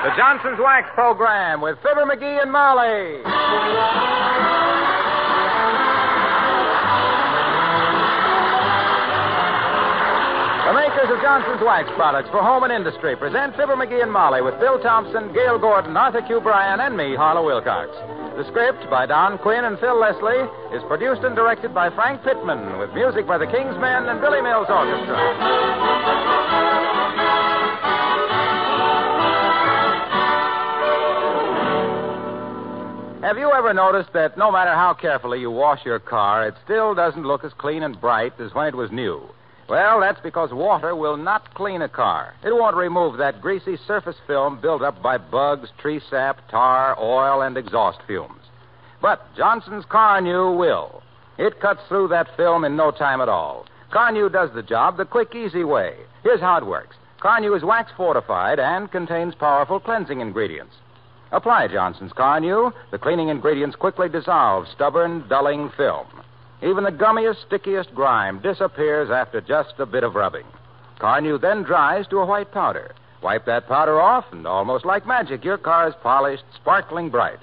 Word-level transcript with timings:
The 0.00 0.16
Johnson's 0.16 0.58
Wax 0.58 0.88
Program 0.94 1.60
with 1.60 1.76
Fibber 1.82 2.08
McGee 2.08 2.40
and 2.40 2.50
Molly. 2.50 3.20
The 10.64 10.72
makers 10.72 11.10
of 11.12 11.20
Johnson's 11.20 11.60
Wax 11.60 11.90
products 11.96 12.30
for 12.30 12.40
home 12.40 12.64
and 12.64 12.72
industry 12.72 13.14
present 13.14 13.52
Fibber 13.56 13.76
McGee 13.76 14.00
and 14.00 14.10
Molly 14.10 14.40
with 14.40 14.58
Bill 14.58 14.80
Thompson, 14.80 15.34
Gale 15.34 15.58
Gordon, 15.58 15.94
Arthur 15.94 16.22
Q. 16.22 16.40
Bryan, 16.40 16.80
and 16.80 16.96
me, 16.96 17.14
Harlow 17.14 17.44
Wilcox. 17.44 17.92
The 18.40 18.48
script 18.48 18.88
by 18.88 19.04
Don 19.04 19.36
Quinn 19.36 19.64
and 19.68 19.78
Phil 19.80 20.00
Leslie 20.00 20.48
is 20.72 20.82
produced 20.88 21.28
and 21.28 21.36
directed 21.36 21.74
by 21.74 21.90
Frank 21.90 22.24
Pittman 22.24 22.78
with 22.78 22.88
music 22.94 23.26
by 23.26 23.36
the 23.36 23.46
King's 23.52 23.76
Men 23.76 24.08
and 24.08 24.18
Billy 24.18 24.40
Mills 24.40 24.68
Orchestra. 24.70 25.12
Ever 33.60 33.74
noticed 33.74 34.14
that 34.14 34.38
no 34.38 34.50
matter 34.50 34.72
how 34.74 34.94
carefully 34.94 35.38
you 35.38 35.50
wash 35.50 35.84
your 35.84 35.98
car, 35.98 36.48
it 36.48 36.54
still 36.64 36.94
doesn't 36.94 37.26
look 37.26 37.44
as 37.44 37.52
clean 37.52 37.82
and 37.82 38.00
bright 38.00 38.32
as 38.40 38.54
when 38.54 38.66
it 38.66 38.74
was 38.74 38.90
new? 38.90 39.20
Well, 39.68 40.00
that's 40.00 40.18
because 40.22 40.50
water 40.50 40.96
will 40.96 41.18
not 41.18 41.52
clean 41.52 41.82
a 41.82 41.88
car. 41.90 42.32
It 42.42 42.54
won't 42.54 42.74
remove 42.74 43.18
that 43.18 43.42
greasy 43.42 43.76
surface 43.86 44.16
film 44.26 44.62
built 44.62 44.80
up 44.80 45.02
by 45.02 45.18
bugs, 45.18 45.68
tree 45.76 46.00
sap, 46.08 46.48
tar, 46.48 46.98
oil, 46.98 47.42
and 47.42 47.58
exhaust 47.58 47.98
fumes. 48.06 48.40
But 49.02 49.36
Johnson's 49.36 49.84
Carnu 49.84 50.56
will. 50.56 51.02
It 51.36 51.60
cuts 51.60 51.82
through 51.86 52.08
that 52.08 52.34
film 52.38 52.64
in 52.64 52.76
no 52.76 52.90
time 52.90 53.20
at 53.20 53.28
all. 53.28 53.66
Carnu 53.92 54.32
does 54.32 54.48
the 54.54 54.62
job 54.62 54.96
the 54.96 55.04
quick, 55.04 55.34
easy 55.34 55.64
way. 55.64 55.96
Here's 56.22 56.40
how 56.40 56.56
it 56.56 56.64
works. 56.64 56.96
Carnu 57.20 57.54
is 57.54 57.62
wax 57.62 57.92
fortified 57.94 58.58
and 58.58 58.90
contains 58.90 59.34
powerful 59.34 59.80
cleansing 59.80 60.22
ingredients. 60.22 60.76
Apply 61.32 61.68
Johnson's 61.68 62.12
Carnu. 62.12 62.72
The 62.90 62.98
cleaning 62.98 63.28
ingredients 63.28 63.76
quickly 63.76 64.08
dissolve 64.08 64.66
stubborn, 64.74 65.28
dulling 65.28 65.70
film. 65.76 66.06
Even 66.62 66.84
the 66.84 66.90
gummiest, 66.90 67.46
stickiest 67.46 67.94
grime 67.94 68.40
disappears 68.40 69.10
after 69.10 69.40
just 69.40 69.74
a 69.78 69.86
bit 69.86 70.02
of 70.02 70.14
rubbing. 70.14 70.46
Carnu 70.98 71.40
then 71.40 71.62
dries 71.62 72.06
to 72.08 72.18
a 72.18 72.26
white 72.26 72.52
powder. 72.52 72.94
Wipe 73.22 73.44
that 73.46 73.68
powder 73.68 74.00
off, 74.00 74.24
and 74.32 74.46
almost 74.46 74.84
like 74.84 75.06
magic, 75.06 75.44
your 75.44 75.58
car 75.58 75.88
is 75.88 75.94
polished, 76.02 76.44
sparkling 76.54 77.10
bright. 77.10 77.38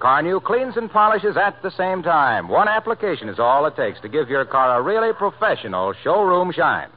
Carnu 0.00 0.42
cleans 0.42 0.76
and 0.76 0.90
polishes 0.90 1.36
at 1.36 1.62
the 1.62 1.70
same 1.70 2.02
time. 2.02 2.48
One 2.48 2.68
application 2.68 3.28
is 3.28 3.38
all 3.38 3.66
it 3.66 3.76
takes 3.76 4.00
to 4.00 4.08
give 4.08 4.28
your 4.28 4.46
car 4.46 4.78
a 4.78 4.82
really 4.82 5.12
professional 5.12 5.94
showroom 6.02 6.52
shine. 6.52 6.88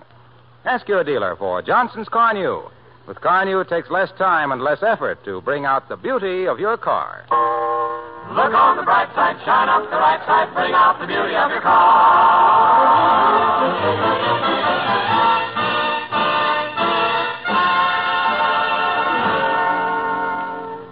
Ask 0.65 0.87
your 0.87 1.03
dealer 1.03 1.35
for 1.35 1.61
Johnson's 1.61 2.07
Carnu. 2.07 2.71
With 3.07 3.17
Carnu, 3.17 3.61
it 3.61 3.67
takes 3.67 3.89
less 3.89 4.09
time 4.17 4.51
and 4.53 4.61
less 4.61 4.81
effort 4.81 5.23
to 5.25 5.41
bring 5.41 5.65
out 5.65 5.89
the 5.89 5.97
beauty 5.97 6.47
of 6.47 6.57
your 6.57 6.77
car. 6.77 7.25
Look 7.29 8.53
on 8.53 8.77
the 8.77 8.83
bright 8.83 9.13
side, 9.13 9.35
shine 9.43 9.67
up 9.67 9.83
the 9.89 9.97
right 9.97 10.23
side, 10.25 10.53
bring 10.55 10.73
out 10.73 10.99
the 11.01 11.07
beauty 11.07 11.35
of 11.35 11.51
your 11.51 11.61
car. 11.61 12.63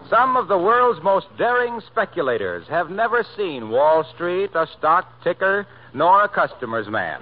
Some 0.10 0.36
of 0.36 0.50
the 0.50 0.58
world's 0.58 1.02
most 1.02 1.28
daring 1.38 1.80
speculators 1.88 2.68
have 2.68 2.90
never 2.90 3.26
seen 3.38 3.70
Wall 3.70 4.06
Street, 4.14 4.52
a 4.54 4.68
stock 4.78 5.24
ticker, 5.24 5.66
nor 5.94 6.26
a 6.26 6.28
customer's 6.28 6.90
man. 6.90 7.22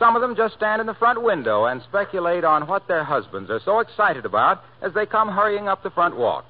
Some 0.00 0.16
of 0.16 0.22
them 0.22 0.34
just 0.34 0.54
stand 0.54 0.80
in 0.80 0.86
the 0.86 0.94
front 0.94 1.22
window 1.22 1.66
and 1.66 1.82
speculate 1.82 2.42
on 2.42 2.66
what 2.66 2.88
their 2.88 3.04
husbands 3.04 3.50
are 3.50 3.60
so 3.62 3.80
excited 3.80 4.24
about 4.24 4.64
as 4.80 4.94
they 4.94 5.04
come 5.04 5.28
hurrying 5.28 5.68
up 5.68 5.82
the 5.82 5.90
front 5.90 6.16
walk. 6.16 6.46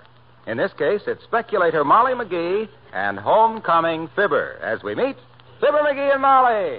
In 0.47 0.57
this 0.57 0.71
case, 0.79 1.01
it's 1.09 1.25
speculator 1.25 1.83
Molly 1.83 2.13
McGee 2.13 2.69
and 2.95 3.19
homecoming 3.19 4.09
Fibber 4.15 4.57
as 4.63 4.85
we 4.85 4.95
meet 4.95 5.17
Fibber 5.59 5.79
McGee 5.79 6.13
and 6.13 6.23
Molly. 6.23 6.79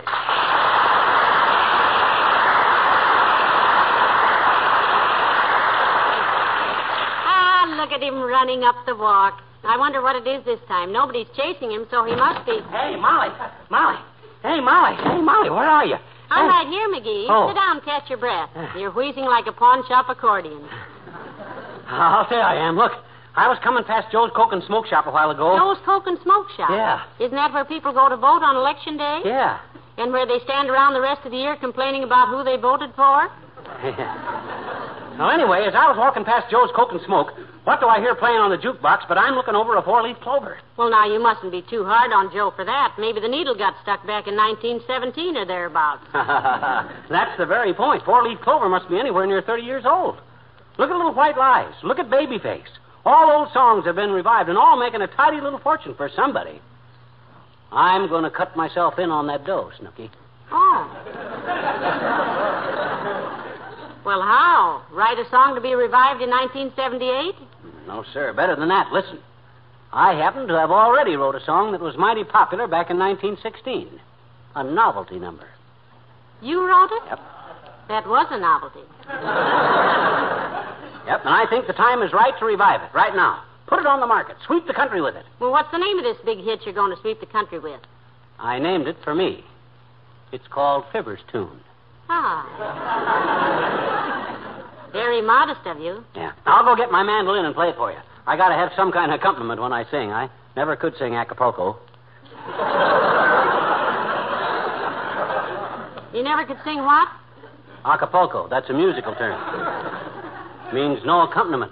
Ah, 7.28 7.76
look 7.82 7.92
at 7.92 8.02
him 8.02 8.22
running 8.22 8.64
up 8.64 8.78
the 8.86 8.96
walk. 8.96 9.42
I 9.66 9.78
wonder 9.78 10.02
what 10.02 10.16
it 10.16 10.26
is 10.26 10.46
this 10.46 10.62
time. 10.70 10.94
Nobody's 10.94 11.28
chasing 11.36 11.70
him, 11.70 11.86
so 11.92 12.06
he 12.06 12.16
must 12.16 12.46
be. 12.46 12.60
Hey, 12.72 12.96
Molly. 12.96 13.30
Molly. 13.70 14.00
Hey, 14.42 14.62
Molly. 14.62 14.96
Hey, 14.96 15.22
Molly, 15.22 15.50
where 15.50 15.68
are 15.68 15.86
you? 15.86 15.98
I'm 16.32 16.46
Oh. 16.46 16.48
right 16.48 16.68
here, 16.68 16.88
McGee. 16.88 17.26
Oh. 17.30 17.50
Sit 17.50 17.56
down 17.56 17.82
catch 17.82 18.10
your 18.10 18.18
breath. 18.18 18.50
You're 18.78 18.92
wheezing 18.92 19.26
like 19.26 19.48
a 19.48 19.52
pawn 19.52 19.86
shop 19.88 20.08
accordion. 20.10 20.64
I'll 21.90 22.28
say 22.30 22.38
I 22.40 22.56
am. 22.56 22.78
Look, 22.78 22.94
I 23.36 23.48
was 23.50 23.58
coming 23.64 23.84
past 23.84 24.08
Joe's 24.12 24.32
Coke 24.36 24.54
and 24.54 24.64
Smoke 24.64 24.88
Shop 24.88 25.08
a 25.08 25.12
while 25.12 25.30
ago. 25.32 25.58
Joe's 25.58 25.78
Coke 25.86 26.08
and 26.08 26.18
Smoke 26.24 26.48
Shop. 26.56 26.70
Yeah. 26.70 27.02
Isn't 27.20 27.36
that 27.36 27.52
where 27.54 27.66
people 27.66 27.92
go 27.92 28.08
to 28.08 28.16
vote 28.16 28.44
on 28.44 28.56
election 28.56 28.96
day? 28.98 29.20
Yeah. 29.26 29.60
And 29.98 30.14
where 30.14 30.26
they 30.26 30.40
stand 30.46 30.70
around 30.70 30.94
the 30.94 31.02
rest 31.02 31.22
of 31.26 31.32
the 31.32 31.38
year 31.38 31.58
complaining 31.58 32.04
about 32.04 32.30
who 32.30 32.44
they 32.44 32.56
voted 32.56 32.92
for? 32.96 33.28
Now, 35.22 35.30
anyway, 35.30 35.70
as 35.70 35.78
I 35.78 35.86
was 35.86 36.02
walking 36.02 36.26
past 36.26 36.50
Joe's 36.50 36.74
Coke 36.74 36.90
and 36.98 37.02
Smoke, 37.06 37.38
what 37.64 37.78
do 37.78 37.86
I 37.86 38.02
hear 38.02 38.18
playing 38.18 38.42
on 38.42 38.50
the 38.50 38.58
jukebox? 38.58 39.06
But 39.08 39.22
I'm 39.22 39.38
looking 39.38 39.54
over 39.54 39.78
a 39.78 39.84
four-leaf 39.86 40.18
clover. 40.18 40.58
Well, 40.82 40.90
now, 40.90 41.06
you 41.06 41.22
mustn't 41.22 41.52
be 41.52 41.62
too 41.62 41.86
hard 41.86 42.10
on 42.10 42.34
Joe 42.34 42.50
for 42.50 42.66
that. 42.66 42.98
Maybe 42.98 43.22
the 43.22 43.28
needle 43.28 43.54
got 43.54 43.76
stuck 43.86 44.02
back 44.10 44.26
in 44.26 44.34
1917 44.34 45.38
or 45.38 45.46
thereabouts. 45.46 46.10
That's 47.14 47.38
the 47.38 47.46
very 47.46 47.72
point. 47.72 48.02
Four-leaf 48.02 48.42
clover 48.42 48.68
must 48.68 48.90
be 48.90 48.98
anywhere 48.98 49.28
near 49.28 49.44
30 49.44 49.62
years 49.62 49.86
old. 49.86 50.18
Look 50.80 50.90
at 50.90 50.98
Little 50.98 51.14
White 51.14 51.38
Lies. 51.38 51.76
Look 51.84 52.00
at 52.00 52.10
Babyface. 52.10 52.74
All 53.06 53.30
old 53.30 53.54
songs 53.54 53.86
have 53.86 53.94
been 53.94 54.10
revived 54.10 54.50
and 54.50 54.58
all 54.58 54.76
making 54.76 55.04
a 55.04 55.08
tidy 55.08 55.40
little 55.40 55.60
fortune 55.60 55.94
for 55.94 56.10
somebody. 56.16 56.60
I'm 57.72 58.10
going 58.10 58.24
to 58.24 58.32
cut 58.32 58.58
myself 58.58 58.98
in 58.98 59.12
on 59.12 59.28
that 59.28 59.46
dough, 59.46 59.70
Snooky. 59.78 60.10
Oh. 60.52 60.90
well, 64.06 64.22
how? 64.22 64.84
Write 64.92 65.20
a 65.20 65.30
song 65.30 65.56
to 65.56 65.62
be 65.62 65.74
revived 65.76 66.22
in 66.22 66.30
1978? 66.30 67.36
No, 67.88 68.04
sir. 68.14 68.34
Better 68.34 68.56
than 68.56 68.70
that. 68.70 68.92
Listen. 68.92 69.20
I 69.94 70.14
happen 70.14 70.48
to 70.48 70.54
have 70.54 70.72
already 70.72 71.16
wrote 71.18 71.36
a 71.36 71.44
song 71.44 71.74
that 71.74 71.82
was 71.82 71.98
mighty 71.98 72.24
popular 72.24 72.68
back 72.68 72.90
in 72.90 72.98
1916. 72.98 74.00
A 74.56 74.64
novelty 74.64 75.20
number. 75.20 75.48
You 76.42 76.66
wrote 76.66 76.92
it? 76.92 77.04
Yep. 77.08 77.20
That 77.90 78.08
was 78.08 78.28
a 78.32 78.40
novelty. 78.40 78.88
Yep, 81.08 81.22
and 81.26 81.34
I 81.34 81.46
think 81.50 81.68
the 81.68 81.74
time 81.74 82.04
is 82.04 82.14
right 82.14 82.38
to 82.40 82.46
revive 82.46 82.82
it, 82.82 82.94
right 82.94 83.16
now. 83.16 83.44
Put 83.68 83.80
it 83.80 83.86
on 83.86 84.00
the 84.00 84.08
market. 84.08 84.36
Sweep 84.46 84.68
the 84.68 84.74
country 84.74 85.02
with 85.02 85.16
it. 85.16 85.26
Well, 85.40 85.52
what's 85.52 85.72
the 85.72 85.78
name 85.78 85.98
of 85.98 86.04
this 86.04 86.18
big 86.24 86.40
hit 86.40 86.62
you're 86.64 86.74
going 86.74 86.96
to 86.96 87.02
sweep 87.02 87.20
the 87.20 87.26
country 87.26 87.60
with? 87.60 87.80
I 88.40 88.60
named 88.60 88.88
it 88.88 88.98
for 89.04 89.16
me. 89.16 89.44
It's 90.32 90.48
called 90.48 90.86
Fibber's 90.92 91.22
Tune. 91.32 91.60
Ah. 92.14 92.44
Very 94.92 95.22
modest 95.22 95.66
of 95.66 95.80
you. 95.80 96.04
Yeah. 96.14 96.34
I'll 96.46 96.66
go 96.66 96.76
get 96.76 96.92
my 96.92 97.04
mandolin 97.04 97.46
and 97.46 97.56
play 97.56 97.70
it 97.70 97.78
for 97.78 97.90
you. 97.90 98.00
I 98.28 98.36
gotta 98.36 98.56
have 98.56 98.72
some 98.76 98.92
kind 98.92 99.14
of 99.14 99.20
accompaniment 99.20 99.62
when 99.62 99.72
I 99.72 99.86
sing. 99.90 100.12
I 100.12 100.30
never 100.58 100.76
could 100.76 100.94
sing 101.00 101.16
Acapulco. 101.16 101.80
You 106.14 106.24
never 106.24 106.46
could 106.46 106.60
sing 106.66 106.84
what? 106.84 107.08
Acapulco. 107.86 108.50
That's 108.50 108.70
a 108.70 108.74
musical 108.74 109.16
term. 109.16 109.40
Means 110.74 111.00
no 111.06 111.22
accompaniment. 111.22 111.72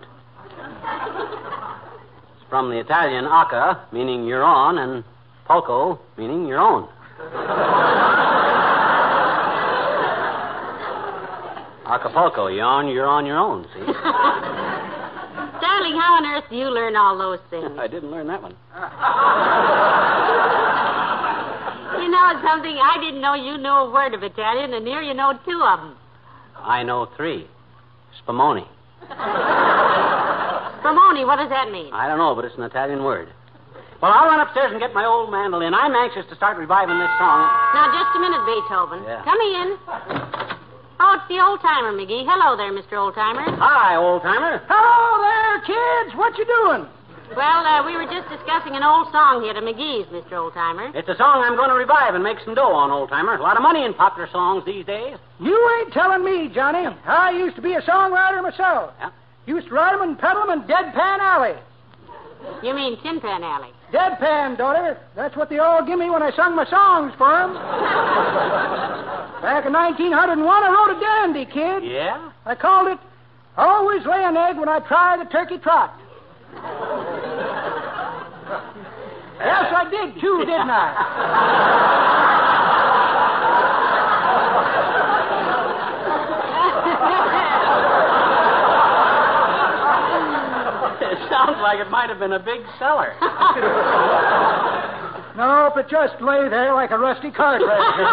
It's 2.35 2.49
from 2.49 2.69
the 2.69 2.79
Italian 2.79 3.25
acca, 3.25 3.91
meaning 3.91 4.25
you're 4.25 4.43
on, 4.43 4.77
and 4.77 5.03
pulco, 5.47 5.99
meaning 6.17 6.47
your 6.47 6.59
own. 6.59 6.87
Acapulco, 11.89 12.47
you're 12.47 12.63
on, 12.65 12.87
you're 12.87 13.07
on 13.07 13.25
your 13.25 13.37
own, 13.37 13.65
see? 13.73 13.79
Darling, 13.81 13.95
how 15.97 16.13
on 16.21 16.25
earth 16.25 16.43
do 16.49 16.55
you 16.55 16.69
learn 16.69 16.95
all 16.95 17.17
those 17.17 17.39
things? 17.49 17.71
I 17.79 17.87
didn't 17.87 18.11
learn 18.11 18.27
that 18.27 18.41
one. 18.43 18.53
You 21.97 22.07
know 22.13 22.29
something? 22.45 22.77
I 22.77 22.97
didn't 23.01 23.21
know 23.21 23.33
you 23.33 23.57
knew 23.57 23.73
a 23.73 23.89
word 23.91 24.13
of 24.13 24.21
Italian, 24.21 24.75
and 24.75 24.85
here 24.85 25.01
you 25.01 25.15
know 25.15 25.33
two 25.43 25.59
of 25.65 25.79
them. 25.79 25.95
I 26.55 26.83
know 26.83 27.07
three. 27.17 27.47
Spumoni. 28.21 28.67
Spumoni, 30.85 31.25
what 31.25 31.37
does 31.37 31.49
that 31.49 31.71
mean? 31.71 31.91
I 31.91 32.07
don't 32.07 32.19
know, 32.19 32.35
but 32.35 32.45
it's 32.45 32.55
an 32.55 32.61
Italian 32.63 33.03
word. 33.03 33.29
Well, 33.99 34.11
I'll 34.13 34.27
run 34.29 34.39
upstairs 34.39 34.71
and 34.71 34.79
get 34.79 34.93
my 34.93 35.05
old 35.05 35.31
mandolin. 35.31 35.73
I'm 35.73 35.93
anxious 35.95 36.25
to 36.29 36.35
start 36.35 36.55
reviving 36.57 36.99
this 36.99 37.09
song. 37.17 37.49
Now, 37.73 37.89
just 37.91 38.15
a 38.15 38.19
minute, 38.21 38.45
Beethoven. 38.45 39.03
Yeah. 39.03 39.23
Come 39.25 39.41
in. 39.41 39.77
Oh, 40.99 41.15
it's 41.15 41.27
the 41.31 41.39
old 41.39 41.61
timer, 41.61 41.95
McGee. 41.95 42.27
Hello 42.27 42.57
there, 42.59 42.75
Mr. 42.75 42.99
Old 42.99 43.15
Timer. 43.15 43.47
Hi, 43.55 43.95
old 43.95 44.21
timer. 44.21 44.59
Hello 44.67 44.99
there, 45.23 45.63
kids. 45.63 46.11
What 46.17 46.37
you 46.37 46.43
doing? 46.43 46.83
Well, 47.39 47.61
uh, 47.63 47.85
we 47.85 47.95
were 47.95 48.03
just 48.09 48.27
discussing 48.27 48.75
an 48.75 48.83
old 48.83 49.07
song 49.15 49.39
here 49.43 49.53
to 49.53 49.61
McGee's, 49.61 50.11
Mr. 50.11 50.33
Old 50.33 50.53
Timer. 50.53 50.91
It's 50.93 51.07
a 51.07 51.15
song 51.15 51.39
I'm 51.45 51.55
going 51.55 51.69
to 51.69 51.75
revive 51.79 52.15
and 52.15 52.23
make 52.23 52.39
some 52.43 52.53
dough 52.53 52.73
on, 52.75 52.91
old 52.91 53.09
timer. 53.09 53.35
A 53.35 53.41
lot 53.41 53.55
of 53.55 53.63
money 53.63 53.85
in 53.85 53.93
popular 53.93 54.27
songs 54.31 54.65
these 54.65 54.85
days. 54.85 55.15
You 55.39 55.55
ain't 55.79 55.93
telling 55.93 56.25
me, 56.25 56.51
Johnny. 56.53 56.83
I 57.05 57.31
used 57.31 57.55
to 57.55 57.61
be 57.61 57.75
a 57.75 57.81
songwriter 57.81 58.43
myself. 58.43 58.91
Yeah. 58.99 59.11
Used 59.45 59.67
to 59.69 59.73
write 59.73 59.93
'em 59.93 60.01
and 60.01 60.19
peddle 60.19 60.43
'em 60.43 60.49
in 60.51 60.67
Deadpan 60.67 61.19
Alley. 61.19 61.55
You 62.61 62.73
mean 62.73 62.99
Tin 63.01 63.21
Pan 63.21 63.43
Alley? 63.43 63.71
Deadpan, 63.91 64.57
daughter. 64.57 64.97
That's 65.15 65.35
what 65.35 65.49
they 65.49 65.57
all 65.57 65.83
give 65.85 65.97
me 65.97 66.09
when 66.09 66.21
I 66.21 66.31
sung 66.35 66.55
my 66.55 66.65
songs 66.65 67.13
for 67.17 67.33
'em. 67.33 67.53
Back 69.41 69.65
in 69.65 69.73
1901, 69.73 70.63
I 70.63 70.69
wrote 70.69 70.95
a 70.95 70.99
dandy, 70.99 71.45
kid. 71.45 71.83
Yeah? 71.89 72.31
I 72.45 72.55
called 72.55 72.89
it 72.89 72.99
Always 73.57 74.05
Lay 74.05 74.23
an 74.23 74.37
Egg 74.37 74.57
When 74.57 74.69
I 74.69 74.79
Try 74.79 75.17
the 75.17 75.25
Turkey 75.25 75.57
Trot. 75.57 75.97
yes, 79.39 79.73
I 79.73 79.87
did, 79.89 80.21
too, 80.21 80.39
didn't 80.45 80.69
I? 80.69 81.85
it 91.11 91.17
sounds 91.29 91.58
like 91.69 91.85
it 91.85 91.91
might 91.91 92.09
have 92.09 92.17
been 92.17 92.33
a 92.33 92.39
big 92.41 92.61
seller. 92.79 93.13
Nope, 95.37 95.77
it 95.77 95.87
just 95.87 96.19
lay 96.19 96.49
there 96.49 96.73
like 96.73 96.91
a 96.91 96.97
rusty 96.97 97.31
card 97.31 97.61
register. 97.61 98.03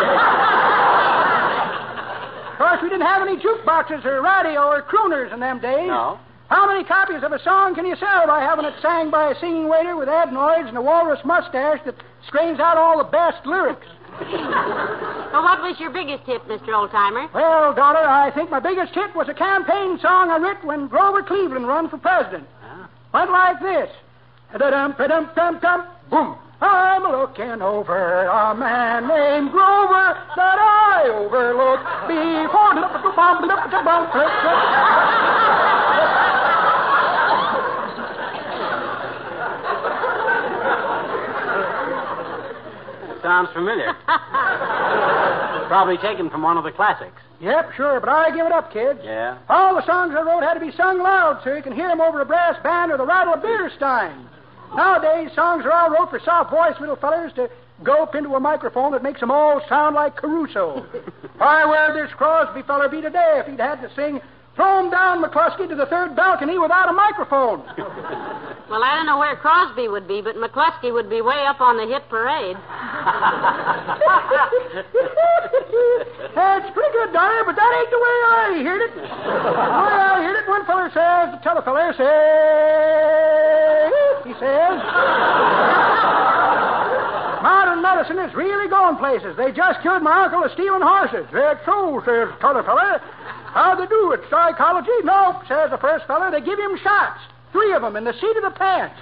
of 2.52 2.58
course, 2.58 2.78
we 2.84 2.88
didn't 2.88 3.06
have 3.06 3.26
any 3.26 3.36
jukeboxes 3.36 4.04
or 4.04 4.22
radio 4.22 4.62
or 4.62 4.82
crooners 4.82 5.32
in 5.34 5.40
them 5.40 5.58
days. 5.58 5.88
No. 5.88 6.20
How 6.46 6.68
many 6.68 6.84
copies 6.84 7.24
of 7.24 7.32
a 7.32 7.42
song 7.42 7.74
can 7.74 7.84
you 7.84 7.96
sell 7.96 8.28
by 8.28 8.42
having 8.42 8.64
it 8.64 8.74
sang 8.80 9.10
by 9.10 9.32
a 9.32 9.40
singing 9.40 9.68
waiter 9.68 9.96
with 9.96 10.08
adenoids 10.08 10.68
and 10.68 10.76
a 10.76 10.82
walrus 10.82 11.18
mustache 11.24 11.80
that 11.84 11.96
strains 12.28 12.60
out 12.60 12.76
all 12.76 12.98
the 12.98 13.10
best 13.10 13.44
lyrics? 13.44 13.88
Well, 14.20 15.42
what 15.42 15.60
was 15.62 15.76
your 15.80 15.90
biggest 15.90 16.22
hit, 16.24 16.46
Mr. 16.46 16.78
Old 16.78 16.92
Timer? 16.92 17.28
Well, 17.34 17.74
daughter, 17.74 18.06
I 18.06 18.30
think 18.30 18.50
my 18.50 18.60
biggest 18.60 18.94
hit 18.94 19.16
was 19.16 19.28
a 19.28 19.34
campaign 19.34 19.98
song 20.00 20.30
I 20.30 20.38
wrote 20.38 20.62
when 20.64 20.86
Grover 20.86 21.24
Cleveland 21.24 21.66
run 21.66 21.90
for 21.90 21.98
president. 21.98 22.46
Went 23.16 23.30
like 23.30 23.60
this. 23.60 23.88
Da-dum, 24.58 24.94
da-dum, 24.98 25.30
dum, 25.34 25.58
dum, 25.62 25.86
boom. 26.10 26.36
I'm 26.60 27.02
looking 27.02 27.62
over 27.62 28.26
a 28.26 28.54
man 28.54 29.08
named 29.08 29.52
Grover 29.52 30.18
that 30.36 30.58
I 30.60 31.08
overlooked 31.08 32.08
before. 32.12 32.76
Sounds 43.22 43.48
familiar. 43.54 43.96
Probably 45.68 45.98
taken 45.98 46.30
from 46.30 46.42
one 46.42 46.56
of 46.56 46.64
the 46.64 46.72
classics. 46.72 47.20
Yep, 47.40 47.72
sure, 47.76 48.00
but 48.00 48.08
I 48.08 48.30
give 48.30 48.46
it 48.46 48.52
up, 48.52 48.72
kids. 48.72 49.00
Yeah? 49.04 49.38
All 49.48 49.74
the 49.74 49.84
songs 49.84 50.14
I 50.16 50.22
wrote 50.22 50.42
had 50.42 50.54
to 50.54 50.60
be 50.60 50.72
sung 50.72 51.02
loud 51.02 51.40
so 51.44 51.54
you 51.54 51.62
can 51.62 51.72
hear 51.72 51.88
'em 51.90 52.00
over 52.00 52.20
a 52.20 52.24
brass 52.24 52.56
band 52.62 52.92
or 52.92 52.96
the 52.96 53.04
rattle 53.04 53.34
of 53.34 53.42
beer 53.42 53.70
steins. 53.76 54.28
Nowadays, 54.74 55.32
songs 55.34 55.64
are 55.64 55.72
all 55.72 55.90
wrote 55.90 56.10
for 56.10 56.18
soft-voiced 56.18 56.80
little 56.80 56.96
fellers 56.96 57.32
to 57.34 57.50
gulp 57.82 58.14
into 58.14 58.34
a 58.34 58.40
microphone 58.40 58.92
that 58.92 59.02
makes 59.02 59.22
'em 59.22 59.30
all 59.30 59.60
sound 59.68 59.94
like 59.94 60.16
Caruso. 60.16 60.84
Why, 61.38 61.64
where'd 61.66 61.94
this 61.94 62.14
Crosby 62.14 62.62
feller 62.62 62.88
be 62.88 63.02
today 63.02 63.34
if 63.36 63.46
he'd 63.46 63.60
had 63.60 63.82
to 63.82 63.90
sing 63.94 64.20
Throw 64.56 64.78
'em 64.78 64.90
down, 64.90 65.22
McCluskey, 65.22 65.68
to 65.68 65.74
the 65.74 65.86
third 65.86 66.16
balcony 66.16 66.58
without 66.58 66.88
a 66.88 66.92
microphone? 66.92 67.62
Well, 68.68 68.82
I 68.82 68.96
don't 68.96 69.06
know 69.06 69.18
where 69.18 69.36
Crosby 69.36 69.86
would 69.86 70.08
be, 70.08 70.20
but 70.20 70.34
McCluskey 70.34 70.92
would 70.92 71.08
be 71.08 71.20
way 71.20 71.46
up 71.46 71.60
on 71.60 71.76
the 71.76 71.86
hit 71.86 72.02
parade. 72.08 72.56
That's 76.34 76.68
pretty 76.74 76.92
good, 76.92 77.12
Donner, 77.12 77.44
but 77.46 77.54
that 77.54 77.72
ain't 77.78 77.90
the 77.94 78.02
way 78.02 78.16
I 78.26 78.62
heard 78.66 78.82
it. 78.82 78.92
The 78.92 79.02
way 79.02 79.06
I 79.06 80.18
heard 80.20 80.36
it, 80.42 80.48
one 80.48 80.66
feller 80.66 80.90
says, 80.90 81.30
the 81.30 81.38
telefeller 81.46 81.94
says, 81.94 83.92
he 84.26 84.34
says, 84.34 84.82
medicine 87.86 88.18
is 88.18 88.34
really 88.34 88.68
going 88.68 88.96
places. 88.96 89.36
They 89.36 89.52
just 89.52 89.80
cured 89.80 90.02
my 90.02 90.24
uncle 90.24 90.42
of 90.42 90.50
stealing 90.52 90.82
horses. 90.82 91.24
That's 91.32 91.64
so, 91.64 92.02
says 92.02 92.34
the 92.34 92.46
other 92.46 92.64
feller. 92.66 92.98
How'd 93.54 93.78
they 93.78 93.86
do 93.86 94.10
it? 94.10 94.20
Psychology? 94.28 94.90
Nope, 95.04 95.46
says 95.46 95.70
the 95.70 95.78
first 95.78 96.04
feller. 96.06 96.30
They 96.30 96.40
give 96.40 96.58
him 96.58 96.76
shots. 96.82 97.20
Three 97.52 97.72
of 97.72 97.82
them 97.82 97.94
in 97.94 98.02
the 98.02 98.12
seat 98.12 98.36
of 98.36 98.42
the 98.42 98.50
pants. 98.50 98.98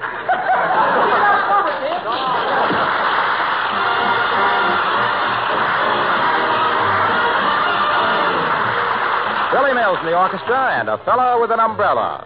Billy 9.51 9.73
Mills 9.73 9.99
in 10.01 10.07
the 10.13 10.17
orchestra 10.17 10.77
and 10.79 10.89
a 10.91 10.99
fellow 11.09 11.41
with 11.41 11.51
an 11.51 11.61
umbrella. 11.61 12.21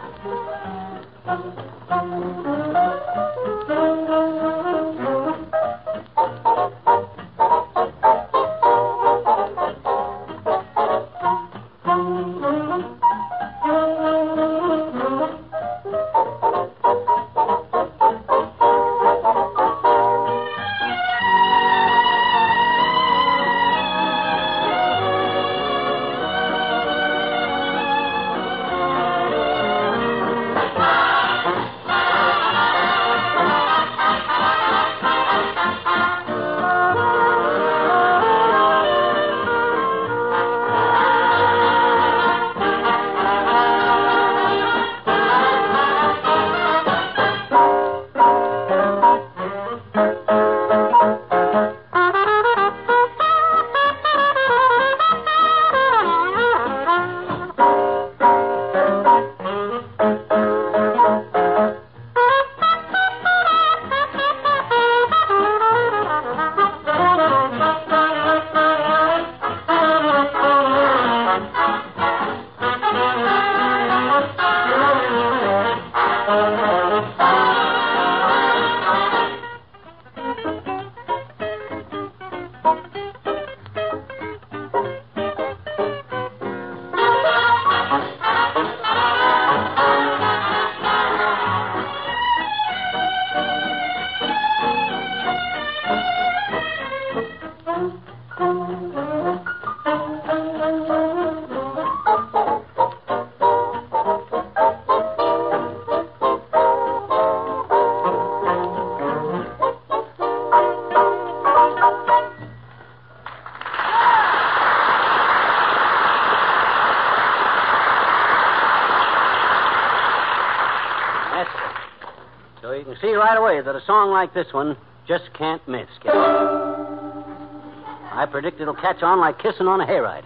Right 123.19 123.37
away 123.37 123.61
that 123.61 123.75
a 123.75 123.81
song 123.87 124.11
like 124.11 124.35
this 124.35 124.47
one 124.53 124.77
just 125.07 125.25
can't 125.35 125.67
miss, 125.69 125.89
kid. 126.03 126.13
I 126.15 128.27
predict 128.31 128.61
it'll 128.61 128.75
catch 128.75 129.03
on 129.03 129.21
like 129.21 129.39
kissing 129.39 129.67
on 129.67 129.81
a 129.81 129.87
hayride. 129.87 130.25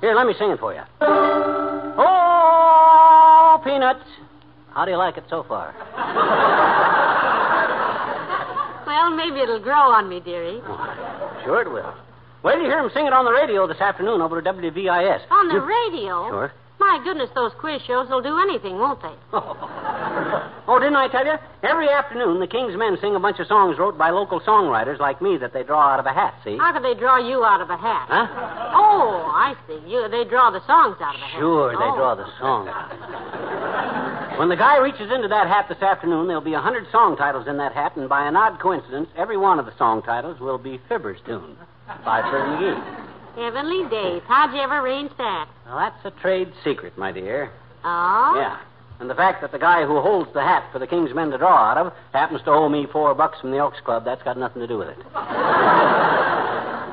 Here, 0.00 0.14
let 0.14 0.26
me 0.26 0.34
sing 0.38 0.50
it 0.50 0.60
for 0.60 0.74
you. 0.74 0.80
Oh, 2.00 3.60
peanuts. 3.64 4.04
How 4.74 4.84
do 4.84 4.90
you 4.92 4.96
like 4.96 5.16
it 5.16 5.24
so 5.28 5.42
far? 5.42 5.74
Well, 8.86 9.10
maybe 9.10 9.40
it'll 9.40 9.60
grow 9.60 9.90
on 9.92 10.08
me, 10.08 10.20
dearie. 10.20 10.60
Oh, 10.66 11.40
sure 11.44 11.60
it 11.62 11.70
will. 11.70 11.94
Wait 12.42 12.52
till 12.54 12.62
you 12.62 12.68
hear 12.68 12.78
him 12.78 12.90
sing 12.94 13.06
it 13.06 13.12
on 13.12 13.24
the 13.24 13.32
radio 13.32 13.66
this 13.66 13.80
afternoon 13.80 14.20
over 14.22 14.38
at 14.38 14.44
WVIS. 14.44 15.20
On 15.30 15.48
the 15.48 15.54
You- 15.54 15.60
radio? 15.60 16.28
Sure. 16.30 16.52
My 16.78 17.00
goodness, 17.02 17.28
those 17.34 17.52
quiz 17.58 17.82
shows 17.82 18.08
will 18.08 18.22
do 18.22 18.38
anything, 18.38 18.78
won't 18.78 19.02
they? 19.02 19.12
Oh, 19.32 19.56
Oh, 20.68 20.78
didn't 20.78 20.96
I 20.96 21.08
tell 21.08 21.24
you? 21.24 21.32
Every 21.62 21.88
afternoon, 21.88 22.40
the 22.40 22.46
King's 22.46 22.76
Men 22.76 22.98
sing 23.00 23.16
a 23.16 23.20
bunch 23.20 23.38
of 23.40 23.46
songs 23.46 23.78
wrote 23.78 23.96
by 23.96 24.10
local 24.10 24.38
songwriters 24.40 24.98
like 25.00 25.22
me 25.22 25.38
that 25.38 25.54
they 25.54 25.62
draw 25.62 25.94
out 25.94 25.98
of 25.98 26.04
a 26.04 26.12
hat, 26.12 26.34
see? 26.44 26.58
How 26.58 26.74
could 26.74 26.84
they 26.84 26.92
draw 26.92 27.16
you 27.16 27.42
out 27.42 27.62
of 27.62 27.70
a 27.70 27.76
hat? 27.78 28.06
Huh? 28.10 28.26
Oh, 28.76 29.32
I 29.34 29.54
see. 29.66 29.80
You, 29.90 30.06
they 30.10 30.24
draw 30.28 30.50
the 30.50 30.60
songs 30.66 30.96
out 31.00 31.14
of 31.14 31.20
a 31.22 31.24
hat. 31.24 31.38
Sure, 31.40 31.70
they 31.72 31.78
Oh. 31.88 31.96
draw 31.96 32.14
the 32.14 32.26
oh. 32.26 32.38
songs. 32.38 32.68
When 34.38 34.50
the 34.50 34.56
guy 34.56 34.76
reaches 34.76 35.10
into 35.10 35.26
that 35.28 35.48
hat 35.48 35.68
this 35.70 35.80
afternoon, 35.82 36.26
there'll 36.28 36.42
be 36.42 36.52
a 36.54 36.60
hundred 36.60 36.86
song 36.92 37.16
titles 37.16 37.48
in 37.48 37.56
that 37.56 37.72
hat, 37.72 37.96
and 37.96 38.06
by 38.08 38.28
an 38.28 38.36
odd 38.36 38.60
coincidence, 38.60 39.08
every 39.16 39.38
one 39.38 39.58
of 39.58 39.64
the 39.64 39.72
song 39.78 40.02
titles 40.02 40.38
will 40.38 40.58
be 40.58 40.78
Fibber's 40.86 41.18
tune 41.24 41.56
by 42.04 42.20
Fred 42.20 42.44
McGee. 42.44 42.78
Heavenly 43.36 43.88
days. 43.88 44.20
How'd 44.28 44.52
you 44.54 44.60
ever 44.60 44.80
arrange 44.80 45.12
that? 45.16 45.48
Well, 45.66 45.78
that's 45.78 46.04
a 46.04 46.10
trade 46.20 46.52
secret, 46.62 46.96
my 46.98 47.10
dear. 47.10 47.50
Oh? 47.84 48.34
Yeah. 48.36 48.58
And 49.00 49.08
the 49.08 49.14
fact 49.14 49.42
that 49.42 49.52
the 49.52 49.58
guy 49.58 49.86
who 49.86 50.00
holds 50.00 50.32
the 50.34 50.42
hat 50.42 50.68
for 50.72 50.80
the 50.80 50.86
King's 50.86 51.14
Men 51.14 51.30
to 51.30 51.38
draw 51.38 51.70
out 51.70 51.78
of 51.78 51.92
happens 52.12 52.42
to 52.44 52.50
owe 52.50 52.68
me 52.68 52.86
four 52.90 53.14
bucks 53.14 53.38
from 53.40 53.52
the 53.52 53.58
Elks 53.58 53.78
Club, 53.84 54.04
that's 54.04 54.22
got 54.24 54.36
nothing 54.36 54.60
to 54.60 54.66
do 54.66 54.76
with 54.78 54.88
it. 54.88 54.98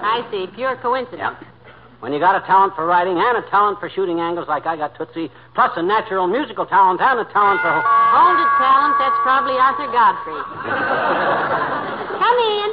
I 0.05 0.21
see. 0.29 0.45
Pure 0.53 0.77
coincidence. 0.77 1.37
Yeah. 1.41 1.51
When 1.99 2.13
you 2.13 2.19
got 2.19 2.37
a 2.37 2.45
talent 2.45 2.75
for 2.75 2.85
writing 2.85 3.17
and 3.17 3.37
a 3.37 3.41
talent 3.49 3.79
for 3.79 3.89
shooting 3.89 4.19
angles 4.19 4.47
like 4.47 4.67
I 4.67 4.77
got 4.77 4.93
Tootsie, 4.95 5.31
plus 5.55 5.71
a 5.75 5.81
natural 5.81 6.27
musical 6.27 6.67
talent 6.67 7.01
and 7.01 7.19
a 7.19 7.25
talent 7.33 7.61
for. 7.65 7.73
Hold 7.73 8.37
it, 8.37 8.51
talent. 8.61 8.93
That's 9.01 9.17
probably 9.25 9.57
Arthur 9.57 9.89
Godfrey. 9.89 10.37
Come 12.21 12.37
in. 12.37 12.69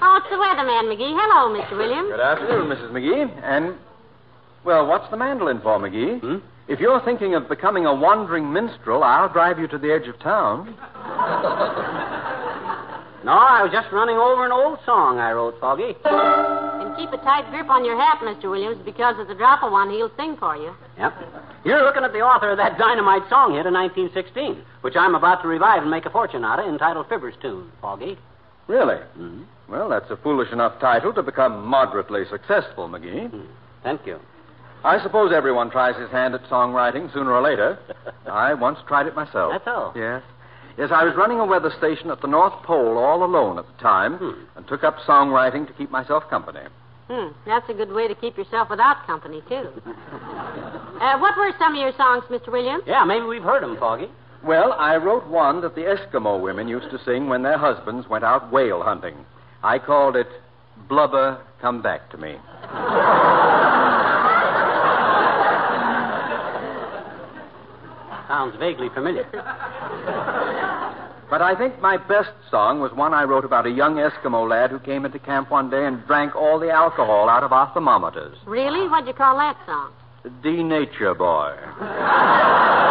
Oh, 0.00 0.16
it's 0.16 0.30
the 0.32 0.40
weatherman, 0.40 0.88
McGee. 0.88 1.12
Hello, 1.12 1.52
Mr. 1.52 1.76
Williams. 1.76 2.08
Good 2.08 2.20
afternoon, 2.20 2.72
Mrs. 2.72 2.90
McGee. 2.92 3.28
And, 3.44 3.76
well, 4.64 4.86
what's 4.86 5.10
the 5.10 5.18
mandolin 5.18 5.60
for, 5.60 5.78
McGee? 5.78 6.20
Hmm? 6.20 6.38
If 6.68 6.80
you're 6.80 7.00
thinking 7.04 7.34
of 7.34 7.48
becoming 7.48 7.86
a 7.86 7.94
wandering 7.94 8.52
minstrel, 8.52 9.02
I'll 9.02 9.32
drive 9.32 9.58
you 9.58 9.66
to 9.68 9.78
the 9.78 9.92
edge 9.92 10.06
of 10.06 10.18
town. 10.20 10.76
No, 13.24 13.32
I 13.32 13.62
was 13.62 13.72
just 13.72 13.90
running 13.90 14.16
over 14.16 14.46
an 14.46 14.52
old 14.52 14.78
song 14.86 15.18
I 15.18 15.32
wrote, 15.32 15.58
Foggy. 15.60 15.96
And 16.04 16.96
keep 16.96 17.12
a 17.12 17.18
tight 17.18 17.50
grip 17.50 17.68
on 17.68 17.84
your 17.84 17.98
hat, 17.98 18.20
Mr. 18.22 18.48
Williams, 18.48 18.80
because 18.84 19.18
of 19.18 19.28
the 19.28 19.34
drop 19.34 19.62
of 19.62 19.72
one, 19.72 19.90
he'll 19.90 20.12
sing 20.16 20.36
for 20.36 20.56
you. 20.56 20.72
Yep. 20.96 21.12
You're 21.64 21.82
looking 21.82 22.04
at 22.04 22.12
the 22.12 22.20
author 22.20 22.50
of 22.50 22.58
that 22.58 22.78
dynamite 22.78 23.28
song 23.28 23.52
hit 23.52 23.66
in 23.66 23.74
1916, 23.74 24.62
which 24.82 24.94
I'm 24.96 25.14
about 25.14 25.42
to 25.42 25.48
revive 25.48 25.82
and 25.82 25.90
make 25.90 26.06
a 26.06 26.10
fortune 26.10 26.44
out 26.44 26.60
of, 26.60 26.66
entitled 26.68 27.08
Fibber's 27.08 27.34
Tune, 27.42 27.70
Foggy. 27.82 28.16
Really? 28.68 28.96
Mm-hmm. 29.18 29.42
Well, 29.68 29.88
that's 29.88 30.10
a 30.10 30.16
foolish 30.16 30.52
enough 30.52 30.78
title 30.80 31.12
to 31.12 31.22
become 31.22 31.66
moderately 31.66 32.24
successful, 32.30 32.88
McGee. 32.88 33.30
Hmm. 33.30 33.40
Thank 33.82 34.06
you. 34.06 34.20
I 34.84 35.02
suppose 35.02 35.32
everyone 35.32 35.70
tries 35.70 35.96
his 36.00 36.10
hand 36.10 36.34
at 36.34 36.42
songwriting 36.44 37.12
sooner 37.12 37.32
or 37.32 37.42
later. 37.42 37.78
I 38.30 38.54
once 38.54 38.78
tried 38.86 39.06
it 39.06 39.14
myself. 39.16 39.52
That's 39.52 39.66
all. 39.66 39.92
Yes. 39.96 40.22
Yes, 40.76 40.90
I 40.92 41.02
was 41.04 41.14
running 41.16 41.40
a 41.40 41.44
weather 41.44 41.72
station 41.76 42.10
at 42.10 42.20
the 42.20 42.28
North 42.28 42.52
Pole 42.62 42.98
all 42.98 43.24
alone 43.24 43.58
at 43.58 43.66
the 43.66 43.82
time 43.82 44.16
Hmm. 44.18 44.30
and 44.56 44.66
took 44.68 44.84
up 44.84 44.96
songwriting 45.06 45.66
to 45.66 45.72
keep 45.72 45.90
myself 45.90 46.28
company. 46.30 46.60
Hmm, 47.10 47.28
that's 47.46 47.68
a 47.68 47.74
good 47.74 47.90
way 47.90 48.06
to 48.06 48.14
keep 48.14 48.36
yourself 48.36 48.68
without 48.70 49.04
company, 49.06 49.42
too. 49.48 49.54
uh, 49.86 51.18
what 51.18 51.36
were 51.36 51.50
some 51.58 51.74
of 51.74 51.80
your 51.80 51.92
songs, 51.96 52.22
Mr. 52.30 52.52
Williams? 52.52 52.84
Yeah, 52.86 53.02
maybe 53.04 53.24
we've 53.24 53.42
heard 53.42 53.62
him, 53.64 53.76
Foggy. 53.78 54.08
Well, 54.44 54.72
I 54.74 54.96
wrote 54.98 55.26
one 55.26 55.60
that 55.62 55.74
the 55.74 55.80
Eskimo 55.82 56.40
women 56.40 56.68
used 56.68 56.90
to 56.90 56.98
sing 57.04 57.28
when 57.28 57.42
their 57.42 57.58
husbands 57.58 58.06
went 58.08 58.24
out 58.24 58.52
whale 58.52 58.82
hunting. 58.82 59.16
I 59.64 59.78
called 59.80 60.14
it 60.16 60.28
Blubber 60.88 61.40
Come 61.60 61.82
Back 61.82 62.08
to 62.10 62.18
Me. 62.18 62.36
Sounds 68.28 68.54
vaguely 68.58 68.88
familiar. 68.94 69.24
But 71.30 71.42
I 71.42 71.54
think 71.58 71.80
my 71.80 71.96
best 71.96 72.30
song 72.50 72.80
was 72.80 72.92
one 72.92 73.12
I 73.12 73.24
wrote 73.24 73.44
about 73.44 73.66
a 73.66 73.70
young 73.70 73.96
Eskimo 73.96 74.48
lad 74.48 74.70
who 74.70 74.78
came 74.78 75.04
into 75.04 75.18
camp 75.18 75.50
one 75.50 75.68
day 75.70 75.84
and 75.86 76.06
drank 76.06 76.34
all 76.36 76.58
the 76.58 76.70
alcohol 76.70 77.28
out 77.28 77.42
of 77.42 77.52
our 77.52 77.72
thermometers. 77.74 78.36
Really? 78.46 78.88
What'd 78.88 79.06
you 79.08 79.12
call 79.14 79.36
that 79.36 79.56
song? 79.66 79.92
The 80.42 80.62
Nature 80.62 81.14
Boy. 81.14 81.54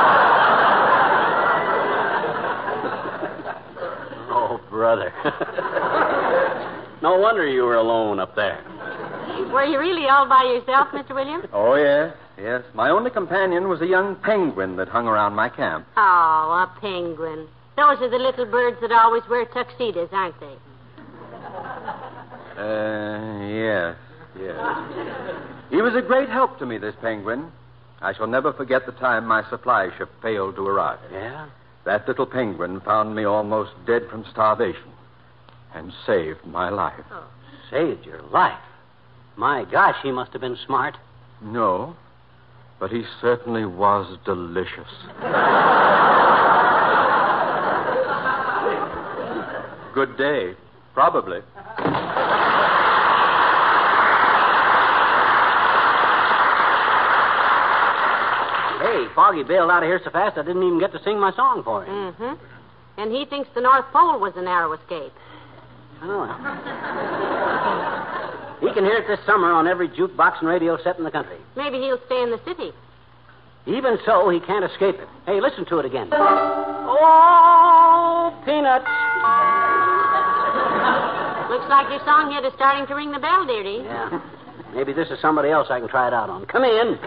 Oh, 4.30 4.62
brother. 4.70 5.12
no 7.02 7.18
wonder 7.18 7.48
you 7.48 7.64
were 7.64 7.76
alone 7.76 8.20
up 8.20 8.36
there. 8.36 8.64
Were 9.52 9.64
you 9.66 9.80
really 9.80 10.08
all 10.08 10.28
by 10.28 10.44
yourself, 10.44 10.90
Mr. 10.90 11.16
Williams? 11.16 11.46
Oh, 11.54 11.76
yes, 11.76 12.16
yes. 12.40 12.64
My 12.74 12.90
only 12.90 13.12
companion 13.12 13.68
was 13.68 13.82
a 13.82 13.88
young 13.88 14.16
penguin 14.16 14.76
that 14.78 14.88
hung 14.88 15.08
around 15.08 15.34
my 15.34 15.50
camp. 15.50 15.88
Oh, 15.96 16.02
a 16.02 16.80
penguin. 16.80 17.48
Those 17.76 18.02
are 18.02 18.10
the 18.10 18.18
little 18.18 18.46
birds 18.46 18.78
that 18.82 18.92
always 18.92 19.24
wear 19.30 19.46
tuxedos, 19.46 20.10
aren't 20.12 20.40
they? 20.40 20.56
Uh, 22.58 23.46
yes, 23.48 23.96
yes. 24.40 24.58
He 25.70 25.82
was 25.82 25.94
a 25.96 26.02
great 26.02 26.30
help 26.30 26.58
to 26.60 26.66
me, 26.66 26.78
this 26.78 26.96
penguin. 27.02 27.52
I 28.02 28.14
shall 28.14 28.28
never 28.28 28.54
forget 28.54 28.86
the 28.86 28.92
time 28.94 29.26
my 29.26 29.48
supply 29.50 29.90
ship 29.98 30.10
failed 30.22 30.56
to 30.56 30.68
arrive. 30.68 31.00
Yeah? 31.12 31.48
That 31.86 32.08
little 32.08 32.26
penguin 32.26 32.82
found 32.82 33.16
me 33.16 33.26
almost 33.26 33.72
dead 33.86 34.04
from 34.10 34.26
starvation 34.32 34.92
and 35.74 35.94
saved 36.06 36.46
my 36.46 36.70
life. 36.70 37.06
Oh. 37.12 37.24
Saved 37.70 38.06
your 38.06 38.22
life. 38.24 38.60
My 39.36 39.66
gosh, 39.66 39.98
he 40.02 40.12
must 40.12 40.32
have 40.32 40.42
been 40.42 40.58
smart. 40.66 40.98
No, 41.42 41.96
but 42.80 42.92
he 42.92 43.04
certainly 43.22 43.66
was 43.66 44.18
delicious. 44.26 44.88
Good 49.94 50.18
day. 50.18 50.54
Probably. 50.94 51.40
Hey, 58.80 59.06
Foggy 59.16 59.44
bailed 59.44 59.72
out 59.72 59.84
of 59.84 59.88
here 59.88 60.00
so 60.04 60.12
fast 60.12 60.38
I 60.38 60.44
didn't 60.44 60.64
even 60.64 60.80
get 60.80 60.92
to 60.94 61.00
sing 61.04 61.20
my 61.20 61.32
song 61.34 61.64
for 61.64 61.84
him. 61.84 62.14
Mm-hmm. 62.14 63.02
And 63.02 63.12
he 63.12 63.26
thinks 63.26 63.50
the 63.56 63.62
North 63.62 63.86
Pole 63.92 64.20
was 64.20 64.34
a 64.36 64.42
narrow 64.42 64.74
escape. 64.74 65.14
Oh, 66.04 66.08
well. 66.28 67.97
He 68.60 68.74
can 68.74 68.84
hear 68.84 68.98
it 68.98 69.08
this 69.08 69.20
summer 69.26 69.52
on 69.52 69.68
every 69.68 69.88
jukebox 69.90 70.40
and 70.40 70.48
radio 70.48 70.78
set 70.84 70.98
in 70.98 71.04
the 71.04 71.12
country. 71.12 71.38
Maybe 71.56 71.78
he'll 71.78 72.00
stay 72.06 72.22
in 72.24 72.32
the 72.32 72.40
city. 72.46 72.72
Even 73.68 73.98
so, 74.06 74.30
he 74.30 74.40
can't 74.40 74.64
escape 74.64 74.96
it. 74.96 75.08
Hey, 75.26 75.42
listen 75.42 75.66
to 75.66 75.80
it 75.80 75.86
again. 75.86 76.10
Oh, 76.14 77.12
peanuts. 78.46 78.88
Looks 81.52 81.68
like 81.70 81.90
your 81.90 82.00
song 82.06 82.32
hit 82.32 82.46
is 82.46 82.54
starting 82.56 82.88
to 82.88 82.96
ring 82.96 83.12
the 83.12 83.20
bell, 83.20 83.46
dearie. 83.46 83.84
Yeah. 83.84 84.22
Maybe 84.74 84.94
this 84.94 85.10
is 85.10 85.20
somebody 85.22 85.50
else 85.50 85.68
I 85.70 85.80
can 85.80 85.90
try 85.90 86.08
it 86.08 86.14
out 86.14 86.30
on. 86.30 86.46
Come 86.46 86.64
in. 86.64 86.98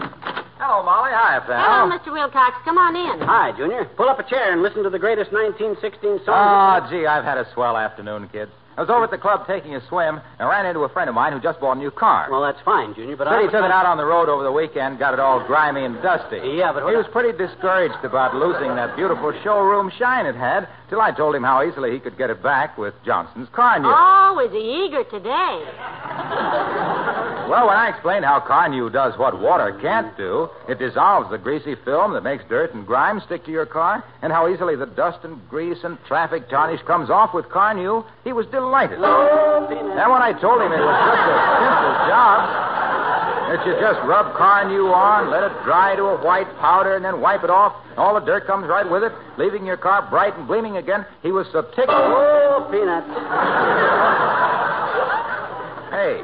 Hello, 0.61 0.83
Molly. 0.83 1.09
Hi, 1.11 1.39
pal. 1.39 1.57
Hello, 1.57 1.89
Mr. 1.97 2.11
Wilcox. 2.13 2.55
Come 2.63 2.77
on 2.77 2.95
in. 2.95 3.21
Hi, 3.25 3.51
Junior. 3.57 3.85
Pull 3.97 4.07
up 4.07 4.19
a 4.19 4.23
chair 4.29 4.51
and 4.53 4.61
listen 4.61 4.83
to 4.83 4.91
the 4.91 4.99
greatest 4.99 5.31
1916 5.31 6.25
song. 6.25 6.35
Oh, 6.37 6.85
gee, 6.91 7.07
I've 7.07 7.23
had 7.23 7.39
a 7.39 7.47
swell 7.53 7.75
afternoon, 7.75 8.29
kids. 8.29 8.51
I 8.81 8.83
was 8.83 8.89
over 8.89 9.03
at 9.05 9.11
the 9.11 9.21
club 9.21 9.45
taking 9.45 9.75
a 9.75 9.87
swim 9.89 10.19
and 10.39 10.49
ran 10.49 10.65
into 10.65 10.79
a 10.79 10.89
friend 10.89 11.07
of 11.07 11.13
mine 11.13 11.33
who 11.33 11.39
just 11.39 11.59
bought 11.59 11.77
a 11.77 11.79
new 11.79 11.91
car. 11.91 12.25
Well, 12.31 12.41
that's 12.41 12.59
fine, 12.65 12.95
Junior, 12.95 13.15
but 13.15 13.27
Said 13.27 13.33
I 13.37 13.41
he 13.43 13.45
took 13.45 13.61
it 13.61 13.69
out 13.69 13.85
on 13.85 13.97
the 13.97 14.05
road 14.09 14.27
over 14.27 14.41
the 14.41 14.51
weekend, 14.51 14.97
got 14.97 15.13
it 15.13 15.19
all 15.19 15.45
grimy 15.45 15.85
and 15.85 16.01
dusty. 16.01 16.41
Yeah, 16.57 16.73
but 16.73 16.89
he 16.89 16.95
was 16.97 17.05
pretty 17.11 17.37
discouraged 17.37 18.01
about 18.01 18.33
losing 18.33 18.73
that 18.73 18.95
beautiful 18.95 19.37
showroom 19.43 19.91
shine 19.99 20.25
it 20.25 20.33
had, 20.33 20.67
till 20.91 21.01
I 21.01 21.11
told 21.11 21.33
him 21.33 21.43
how 21.43 21.63
easily 21.63 21.91
he 21.91 21.99
could 21.99 22.17
get 22.17 22.29
it 22.29 22.43
back 22.43 22.77
with 22.77 22.93
Johnson's 23.05 23.47
Carnu. 23.49 23.87
Oh, 23.87 24.37
is 24.45 24.51
he 24.51 24.85
eager 24.85 25.03
today? 25.05 25.65
Well, 27.51 27.67
when 27.67 27.75
I 27.75 27.89
explained 27.89 28.23
how 28.23 28.39
Carnu 28.39 28.89
does 28.93 29.17
what 29.19 29.37
water 29.41 29.77
can't 29.81 30.15
do, 30.15 30.47
it 30.69 30.79
dissolves 30.79 31.29
the 31.29 31.37
greasy 31.37 31.75
film 31.83 32.13
that 32.13 32.23
makes 32.23 32.45
dirt 32.47 32.73
and 32.73 32.87
grime 32.87 33.19
stick 33.25 33.43
to 33.43 33.51
your 33.51 33.65
car, 33.65 34.05
and 34.21 34.31
how 34.31 34.47
easily 34.47 34.77
the 34.77 34.85
dust 34.85 35.19
and 35.25 35.35
grease 35.49 35.79
and 35.83 35.97
traffic 36.07 36.47
tarnish 36.47 36.81
comes 36.83 37.09
off 37.09 37.33
with 37.33 37.43
Carnu, 37.47 38.05
he 38.23 38.31
was 38.31 38.45
delighted. 38.47 38.99
Oh, 39.01 39.67
and 39.67 40.11
when 40.11 40.21
I 40.21 40.31
told 40.31 40.61
him 40.61 40.71
it 40.71 40.79
was 40.79 40.95
such 41.11 41.27
a 41.27 41.39
simple 41.59 41.95
job, 42.07 42.70
That 43.51 43.67
you 43.67 43.73
just 43.81 43.99
rub 44.07 44.33
Carnu 44.37 44.93
on, 44.95 45.29
let 45.29 45.43
it 45.43 45.51
dry 45.65 45.93
to 45.97 46.03
a 46.03 46.23
white 46.23 46.47
powder, 46.61 46.95
and 46.95 47.03
then 47.03 47.19
wipe 47.19 47.43
it 47.43 47.49
off. 47.49 47.75
All 47.97 48.13
the 48.13 48.21
dirt 48.21 48.47
comes 48.47 48.65
right 48.65 48.89
with 48.89 49.03
it, 49.03 49.11
leaving 49.37 49.65
your 49.65 49.75
car 49.75 50.07
bright 50.09 50.37
and 50.37 50.47
gleaming 50.47 50.77
again. 50.77 51.05
He 51.21 51.33
was 51.33 51.45
so 51.51 51.61
tickled. 51.61 51.89
Oh, 51.89 52.69
peanuts. 52.71 53.11
Hey, 55.91 56.23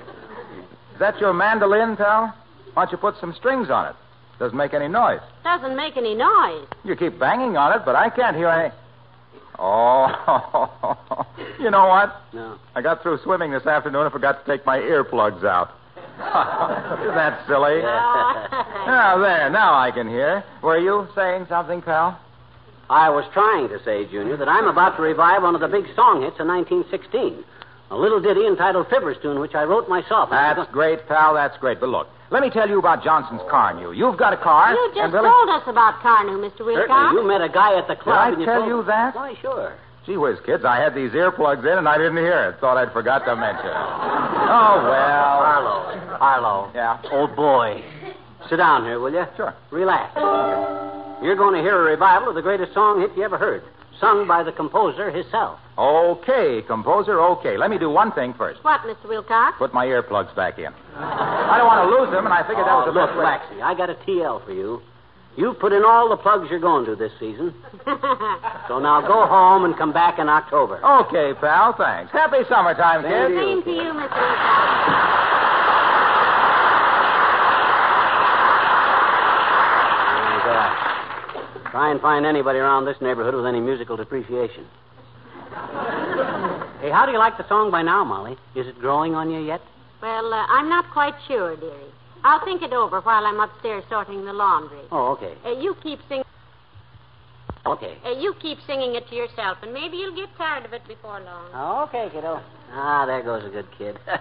is 0.94 1.00
that 1.00 1.20
your 1.20 1.34
mandolin, 1.34 1.98
pal? 1.98 2.34
Why 2.74 2.86
don't 2.86 2.94
you 2.94 2.98
put 2.98 3.16
some 3.20 3.34
strings 3.34 3.70
on 3.70 3.88
it? 3.88 3.96
Doesn't 4.40 4.58
make 4.58 4.74
any 4.74 4.88
noise. 4.88 5.20
Doesn't 5.44 5.76
make 5.76 5.98
any 5.98 6.16
noise. 6.16 6.66
You 6.86 6.96
keep 6.96 7.20
banging 7.20 7.58
on 7.58 7.78
it, 7.78 7.84
but 7.84 7.98
I 7.98 8.10
can't 8.10 8.38
hear 8.38 8.48
any. 8.48 8.74
Oh, 9.60 11.26
you 11.60 11.72
know 11.72 11.88
what? 11.88 12.22
No. 12.34 12.58
I 12.74 12.82
got 12.82 13.02
through 13.04 13.20
swimming 13.24 13.52
this 13.52 13.66
afternoon 13.66 14.04
and 14.04 14.14
forgot 14.14 14.46
to 14.46 14.50
take 14.50 14.66
my 14.66 14.78
earplugs 14.78 15.44
out. 15.44 15.72
Isn't 17.02 17.16
that 17.16 17.46
silly? 17.48 17.82
Now, 18.88 19.18
there, 19.20 19.50
now 19.50 19.76
I 19.78 19.92
can 19.92 20.08
hear. 20.08 20.46
Were 20.64 20.78
you 20.78 21.10
saying 21.14 21.48
something, 21.50 21.82
pal? 21.82 22.18
I 22.90 23.10
was 23.10 23.26
trying 23.34 23.68
to 23.68 23.84
say, 23.84 24.06
Junior, 24.10 24.38
that 24.38 24.48
I'm 24.48 24.66
about 24.66 24.96
to 24.96 25.02
revive 25.02 25.44
one 25.44 25.56
of 25.56 25.62
the 25.62 25.68
big 25.68 25.84
song 25.94 26.22
hits 26.24 26.40
of 26.40 26.48
1916. 26.48 27.44
A 27.92 27.96
little 27.98 28.22
ditty 28.22 28.48
entitled 28.48 28.88
Fibber's 28.90 29.18
Tune, 29.22 29.40
which 29.42 29.56
I 29.56 29.64
wrote 29.64 29.90
myself. 29.90 30.30
That's 30.30 30.72
great, 30.72 31.06
pal. 31.08 31.34
That's 31.34 31.58
great. 31.58 31.82
But 31.82 31.90
look, 31.90 32.08
let 32.32 32.42
me 32.42 32.50
tell 32.50 32.70
you 32.70 32.80
about 32.80 33.04
Johnson's 33.04 33.42
Carnu. 33.52 33.96
You've 33.96 34.18
got 34.18 34.32
a 34.32 34.38
car. 34.38 34.74
You 34.74 34.92
just 34.96 35.12
Billy... 35.12 35.28
told 35.28 35.50
us 35.50 35.64
about 35.68 36.00
Carnu, 36.00 36.40
Mr. 36.40 36.66
Wilcox. 36.66 36.88
Certainly, 36.88 37.22
you 37.22 37.28
met 37.28 37.42
a 37.42 37.50
guy 37.50 37.78
at 37.78 37.88
the 37.90 37.96
club. 37.96 38.06
Did 38.06 38.12
I 38.12 38.30
and 38.32 38.40
you 38.40 38.46
tell 38.46 38.60
told- 38.62 38.70
you 38.72 38.84
that? 38.88 39.16
Why, 39.16 39.36
sure. 39.42 39.76
Gee 40.08 40.16
whiz, 40.16 40.38
kids, 40.46 40.64
I 40.64 40.78
had 40.78 40.96
these 40.96 41.12
earplugs 41.12 41.70
in 41.70 41.78
and 41.78 41.88
I 41.88 41.98
didn't 41.98 42.16
hear 42.16 42.50
it. 42.50 42.62
Thought 42.62 42.78
I'd 42.78 42.94
forgot 42.94 43.26
to 43.26 43.36
mention 43.36 43.68
it. 43.68 43.76
Oh, 43.76 44.88
well. 44.88 45.36
Harlow. 45.44 46.18
Harlow. 46.18 46.72
Yeah. 46.74 46.98
Old 47.12 47.36
boy. 47.36 47.84
Sit 48.50 48.56
down 48.56 48.86
here, 48.86 49.02
will 49.02 49.12
you? 49.12 49.26
Sure. 49.36 49.54
Relax. 49.70 50.16
You're 51.22 51.36
going 51.36 51.56
to 51.56 51.62
hear 51.62 51.78
a 51.78 51.84
revival 51.92 52.30
of 52.30 52.36
the 52.36 52.42
greatest 52.42 52.74
song 52.74 53.02
hit 53.02 53.12
you 53.18 53.24
ever 53.24 53.38
heard, 53.38 53.64
sung 54.00 54.26
by 54.28 54.44
the 54.44 54.52
composer 54.54 55.12
himself. 55.12 55.60
Okay, 55.78 56.62
composer, 56.66 57.20
okay. 57.20 57.58
Let 57.58 57.70
me 57.70 57.78
do 57.78 57.90
one 57.90 58.14
thing 58.14 58.34
first. 58.38 58.64
What, 58.64 58.82
Mr. 58.82 59.10
Wilcox? 59.10 59.58
Put 59.58 59.74
my 59.74 59.86
earplugs 59.88 60.34
back 60.36 60.58
in. 60.58 60.72
I 60.96 61.58
don't 61.58 61.68
want 61.68 61.84
to 61.90 61.98
lose 62.00 62.12
them, 62.16 62.24
and 62.26 62.34
I 62.34 62.48
figured 62.48 62.66
that 62.66 62.74
was 62.74 62.88
Oh, 62.88 62.94
the 62.94 62.98
look, 63.00 63.10
best 63.10 63.18
way. 63.20 63.26
Waxy, 63.26 63.62
I 63.62 63.74
got 63.76 63.90
a 63.90 63.96
TL 63.96 64.46
for 64.46 64.54
you. 64.54 64.82
You 65.38 65.54
put 65.54 65.72
in 65.72 65.84
all 65.84 66.10
the 66.10 66.18
plugs 66.18 66.48
you're 66.50 66.60
going 66.60 66.86
to 66.86 66.96
this 66.96 67.12
season. 67.20 67.54
So 68.68 68.80
now 68.80 69.00
go 69.02 69.26
home 69.28 69.64
and 69.66 69.78
come 69.78 69.94
back 69.94 70.18
in 70.20 70.28
October. 70.28 70.84
Okay, 70.84 71.34
pal, 71.40 71.74
thanks. 71.78 72.12
Happy 72.12 72.40
summertime, 72.50 73.04
Same 73.04 73.30
kids. 73.30 73.34
to 73.34 73.40
Same 73.40 73.64
to 73.64 73.72
you, 73.72 73.94
Mr. 73.94 74.18
Wilcox. 74.18 75.18
And, 80.28 80.44
uh, 80.50 81.70
try 81.72 81.92
and 81.92 82.02
find 82.02 82.26
anybody 82.26 82.60
around 82.60 82.86
this 82.86 82.98
neighborhood 83.02 83.36
with 83.36 83.46
any 83.46 83.60
musical 83.60 83.96
depreciation. 83.98 84.66
hey, 86.82 86.90
how 86.92 87.06
do 87.06 87.12
you 87.12 87.18
like 87.20 87.38
the 87.38 87.48
song 87.48 87.72
by 87.72 87.82
now, 87.82 88.04
Molly? 88.04 88.38
Is 88.56 88.68
it 88.68 88.80
growing 88.80 89.16
on 89.16 89.30
you 89.32 89.40
yet? 89.40 89.62
Well, 90.02 90.34
uh, 90.34 90.46
I'm 90.50 90.70
not 90.70 90.90
quite 90.92 91.16
sure, 91.28 91.56
dearie. 91.56 91.92
I'll 92.28 92.44
think 92.44 92.62
it 92.62 92.74
over 92.74 93.00
while 93.00 93.26
I'm 93.26 93.40
upstairs 93.40 93.86
sorting 93.90 94.26
the 94.26 94.34
laundry. 94.34 94.82
Oh, 94.92 95.14
okay. 95.14 95.34
Uh, 95.46 95.52
you 95.52 95.78
keep 95.82 96.00
singing. 96.10 96.26
Okay. 97.66 97.98
Uh, 98.06 98.20
you 98.20 98.36
keep 98.42 98.58
singing 98.68 98.96
it 98.96 99.08
to 99.08 99.16
yourself, 99.16 99.60
and 99.62 99.74
maybe 99.74 99.96
you'll 99.96 100.14
get 100.14 100.28
tired 100.38 100.66
of 100.66 100.74
it 100.74 100.86
before 100.90 101.22
long. 101.22 101.50
Oh, 101.54 101.84
okay, 101.88 102.10
kiddo. 102.14 102.42
Ah, 102.74 103.06
there 103.06 103.24
goes 103.24 103.46
a 103.46 103.50
good 103.50 103.68
kid. 103.78 103.98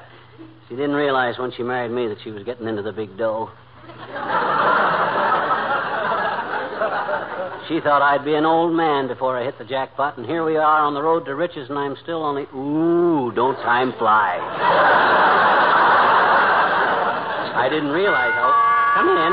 she 0.69 0.77
didn't 0.77 0.95
realize 0.95 1.37
when 1.37 1.51
she 1.51 1.65
married 1.65 1.91
me 1.91 2.07
that 2.07 2.19
she 2.23 2.31
was 2.31 2.45
getting 2.45 2.69
into 2.69 2.83
the 2.83 2.93
big 2.93 3.19
dough. 3.19 3.51
she 7.67 7.81
thought 7.81 8.03
I'd 8.03 8.25
be 8.25 8.37
an 8.37 8.47
old 8.47 8.73
man 8.73 9.09
before 9.09 9.37
I 9.37 9.45
hit 9.45 9.59
the 9.59 9.65
jackpot, 9.65 10.17
and 10.17 10.25
here 10.25 10.45
we 10.45 10.57
are 10.57 10.81
on 10.81 10.95
the 10.95 11.03
road 11.03 11.25
to 11.25 11.35
riches, 11.35 11.69
and 11.71 11.77
I'm 11.77 11.97
still 12.05 12.23
only. 12.23 12.47
Ooh, 12.55 13.33
don't 13.35 13.57
time 13.57 13.95
fly. 13.99 14.39
I 17.57 17.69
didn't 17.69 17.89
realize 17.89 18.33
how. 18.37 18.53
Come 19.01 19.09
in. 19.09 19.33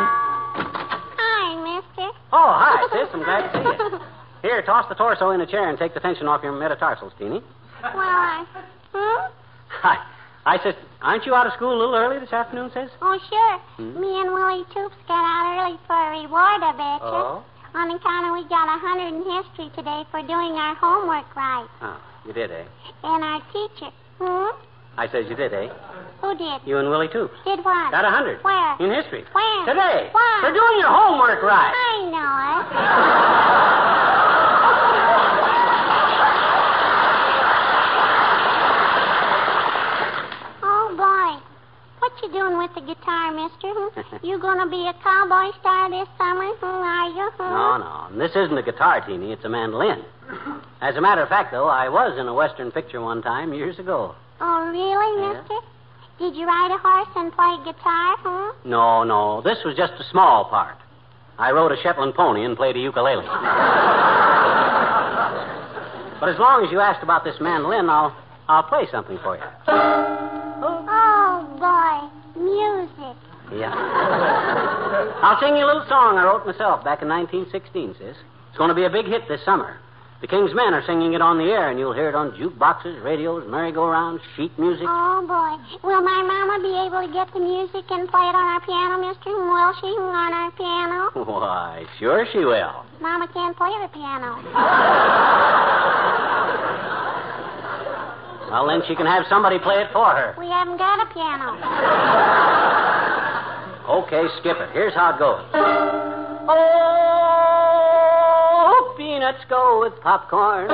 Hi, 1.19 1.45
mister. 1.59 2.07
Oh, 2.31 2.51
hi, 2.55 2.87
sis. 2.95 3.11
I'm 3.11 3.23
glad 3.23 3.51
to 3.51 3.51
see 3.51 3.63
you. 3.67 3.99
Here, 4.47 4.61
toss 4.61 4.87
the 4.87 4.95
torso 4.95 5.31
in 5.31 5.41
a 5.41 5.47
chair 5.47 5.69
and 5.69 5.77
take 5.77 5.93
the 5.93 5.99
tension 5.99 6.27
off 6.27 6.41
your 6.43 6.51
metatarsals, 6.51 7.13
Teeny. 7.19 7.41
Well, 7.81 7.93
I. 7.95 8.45
Hmm? 8.93 9.31
Hi. 9.83 9.97
I 10.45 10.61
said, 10.63 10.75
aren't 11.01 11.25
you 11.25 11.35
out 11.35 11.47
of 11.47 11.53
school 11.53 11.71
a 11.75 11.79
little 11.79 11.95
early 11.95 12.19
this 12.19 12.31
afternoon, 12.31 12.71
sis? 12.73 12.91
Oh, 13.01 13.17
sure. 13.27 13.55
Me 13.79 14.19
and 14.19 14.31
Willie 14.31 14.67
Toops 14.75 14.99
got 15.07 15.23
out 15.23 15.55
early 15.55 15.79
for 15.87 15.95
a 15.95 16.19
reward, 16.19 16.59
I 16.63 16.71
betcha. 16.75 17.03
Oh? 17.03 17.43
On 17.75 17.89
account 17.91 18.27
of 18.27 18.33
we 18.35 18.43
got 18.49 18.67
a 18.67 18.77
hundred 18.79 19.15
in 19.15 19.23
history 19.23 19.71
today 19.75 20.03
for 20.11 20.21
doing 20.21 20.53
our 20.59 20.75
homework 20.75 21.27
right. 21.35 21.67
Oh, 21.81 21.99
you 22.27 22.33
did, 22.33 22.51
eh? 22.51 22.63
And 23.03 23.23
our 23.23 23.41
teacher. 23.51 23.91
Hmm? 24.19 24.51
I 24.97 25.07
says 25.09 25.25
you 25.27 25.35
did, 25.35 25.53
eh? 25.53 25.69
Who 26.21 26.37
did? 26.37 26.61
You 26.65 26.77
and 26.77 26.89
Willie 26.89 27.07
Toops. 27.09 27.33
Did 27.43 27.65
what? 27.65 27.91
Got 27.91 28.05
a 28.05 28.11
hundred. 28.11 28.43
Where? 28.43 28.77
In 28.79 28.93
history. 28.93 29.25
Where? 29.33 29.65
Today. 29.65 30.09
Why? 30.11 30.39
For 30.41 30.53
doing 30.53 30.79
your 30.79 30.93
homework 30.93 31.41
right. 31.41 31.73
I 31.73 32.05
know 32.13 32.33
it. 32.53 32.63
oh, 40.63 40.93
boy. 40.95 41.41
What 41.99 42.11
you 42.21 42.29
doing 42.31 42.57
with 42.57 42.71
the 42.75 42.81
guitar, 42.81 43.31
mister? 43.33 43.73
Hmm? 43.73 44.17
You 44.25 44.39
gonna 44.39 44.69
be 44.69 44.87
a 44.87 44.93
cowboy 45.03 45.51
star 45.59 45.89
this 45.89 46.07
summer? 46.17 46.53
Hmm, 46.61 46.85
are 46.85 47.09
you? 47.09 47.31
Hmm? 47.35 47.49
No, 47.51 47.77
no. 47.81 48.07
This 48.17 48.31
isn't 48.35 48.57
a 48.57 48.63
guitar, 48.63 49.01
Teeny. 49.05 49.33
It's 49.33 49.43
a 49.43 49.49
mandolin. 49.49 50.05
As 50.81 50.95
a 50.95 51.01
matter 51.01 51.21
of 51.23 51.29
fact, 51.29 51.51
though, 51.51 51.67
I 51.67 51.89
was 51.89 52.17
in 52.19 52.27
a 52.27 52.33
Western 52.33 52.71
picture 52.71 53.01
one 53.01 53.21
time 53.23 53.53
years 53.53 53.79
ago. 53.79 54.15
Oh, 54.45 54.67
really, 54.67 55.21
Yeah. 55.23 55.33
mister? 55.39 55.55
Did 56.19 56.35
you 56.35 56.45
ride 56.45 56.69
a 56.71 56.77
horse 56.77 57.07
and 57.15 57.31
play 57.31 57.55
guitar, 57.63 58.17
hmm? 58.19 58.69
No, 58.69 59.03
no. 59.03 59.39
This 59.41 59.63
was 59.63 59.73
just 59.75 59.93
a 59.99 60.03
small 60.11 60.43
part. 60.45 60.75
I 61.39 61.51
rode 61.51 61.71
a 61.71 61.77
Shetland 61.81 62.13
pony 62.13 62.43
and 62.43 62.57
played 62.57 62.75
a 62.75 62.79
ukulele. 62.79 63.25
but 66.19 66.27
as 66.29 66.37
long 66.39 66.63
as 66.65 66.71
you 66.71 66.79
asked 66.81 67.03
about 67.03 67.23
this 67.23 67.39
mandolin, 67.39 67.89
I'll 67.89 68.13
I'll 68.49 68.63
play 68.63 68.85
something 68.91 69.17
for 69.23 69.37
you. 69.37 69.43
Oh, 69.67 71.47
boy. 71.57 72.09
Music. 72.43 73.15
Yeah. 73.51 73.73
I'll 75.23 75.39
sing 75.39 75.55
you 75.55 75.63
a 75.65 75.67
little 75.67 75.85
song 75.87 76.17
I 76.17 76.23
wrote 76.25 76.45
myself 76.45 76.83
back 76.83 77.01
in 77.01 77.07
1916, 77.07 77.95
sis. 77.97 78.17
It's 78.49 78.57
going 78.57 78.69
to 78.69 78.75
be 78.75 78.83
a 78.83 78.89
big 78.89 79.05
hit 79.05 79.27
this 79.27 79.41
summer. 79.45 79.77
The 80.23 80.31
King's 80.31 80.55
Men 80.55 80.71
are 80.73 80.81
singing 80.87 81.11
it 81.11 81.21
on 81.21 81.35
the 81.37 81.51
air, 81.51 81.67
and 81.67 81.77
you'll 81.77 81.91
hear 81.91 82.07
it 82.07 82.15
on 82.15 82.31
jukeboxes, 82.39 83.03
radios, 83.03 83.43
merry-go-rounds, 83.43 84.23
sheet 84.37 84.57
music. 84.57 84.87
Oh, 84.87 85.19
boy. 85.27 85.59
Will 85.83 85.99
my 85.99 86.23
mama 86.23 86.63
be 86.63 86.71
able 86.79 87.03
to 87.03 87.11
get 87.11 87.27
the 87.35 87.43
music 87.43 87.83
and 87.91 88.07
play 88.07 88.23
it 88.23 88.31
on 88.31 88.47
our 88.55 88.63
piano, 88.63 89.03
mister? 89.03 89.35
Will 89.35 89.73
she 89.83 89.91
on 89.99 90.31
our 90.31 90.51
piano? 90.55 91.11
Why, 91.27 91.83
sure 91.99 92.23
she 92.31 92.39
will. 92.39 92.87
Mama 93.03 93.27
can't 93.35 93.51
play 93.59 93.75
the 93.83 93.91
piano. 93.91 94.39
Well, 98.47 98.67
then 98.71 98.79
she 98.87 98.95
can 98.95 99.05
have 99.05 99.27
somebody 99.27 99.59
play 99.59 99.83
it 99.83 99.91
for 99.91 100.07
her. 100.07 100.39
We 100.39 100.47
haven't 100.47 100.79
got 100.79 101.03
a 101.03 101.07
piano. 101.11 101.59
Okay, 104.07 104.23
skip 104.39 104.55
it. 104.55 104.71
Here's 104.71 104.95
how 104.95 105.15
it 105.15 105.19
goes. 105.19 105.43
Oh, 106.47 107.22
peanuts 109.23 109.45
go 109.47 109.79
with 109.79 109.93
popcorn. 110.01 110.67